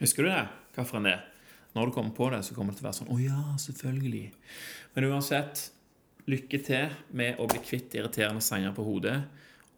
Husker 0.04 0.26
du 0.26 0.28
det? 0.28 0.42
Hvilken 0.76 1.06
det 1.08 1.14
er? 1.16 1.33
Når 1.74 1.88
du 1.88 1.94
kommer 1.96 2.14
på 2.14 2.28
det, 2.30 2.42
så 2.46 2.54
kommer 2.54 2.72
det 2.72 2.80
til 2.80 2.86
å 2.86 2.90
være 2.90 2.98
sånn 3.00 3.14
Å 3.14 3.20
ja, 3.22 3.40
selvfølgelig. 3.60 4.26
Men 4.94 5.08
uansett, 5.10 5.64
lykke 6.30 6.60
til 6.64 6.92
med 7.18 7.40
å 7.42 7.48
bli 7.50 7.60
kvitt 7.64 7.96
irriterende 7.98 8.44
sanger 8.44 8.74
på 8.76 8.86
hodet. 8.86 9.16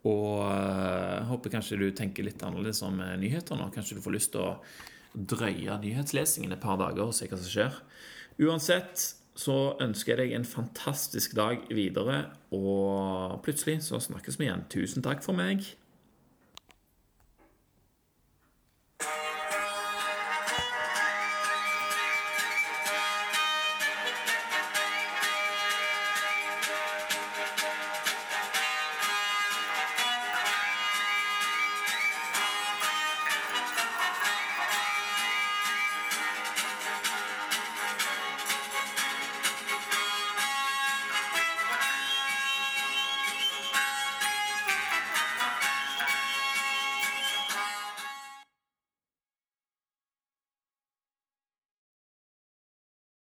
Og 0.07 0.43
jeg 0.45 1.25
håper 1.31 1.53
kanskje 1.57 1.79
du 1.81 1.87
tenker 1.95 2.27
litt 2.27 2.43
annerledes 2.45 2.83
om 2.85 3.01
uh, 3.01 3.15
nyheter 3.19 3.57
nå. 3.59 3.71
Kanskje 3.73 3.97
du 3.97 4.03
får 4.05 4.15
lyst 4.15 4.33
til 4.35 4.45
å 4.45 4.53
drøye 5.17 5.79
nyhetslesingen 5.81 6.53
et 6.53 6.61
par 6.61 6.77
dager 6.79 7.07
og 7.07 7.15
se 7.17 7.27
hva 7.27 7.39
som 7.39 7.49
skjer. 7.49 7.79
Uansett 8.45 9.07
så 9.37 9.57
ønsker 9.81 10.13
jeg 10.13 10.19
deg 10.21 10.37
en 10.37 10.47
fantastisk 10.47 11.35
dag 11.37 11.65
videre, 11.73 12.23
og 12.53 13.37
plutselig 13.45 13.83
så 13.85 13.99
snakkes 14.01 14.39
vi 14.39 14.47
igjen. 14.47 14.65
Tusen 14.73 15.05
takk 15.05 15.21
for 15.25 15.37
meg. 15.37 15.65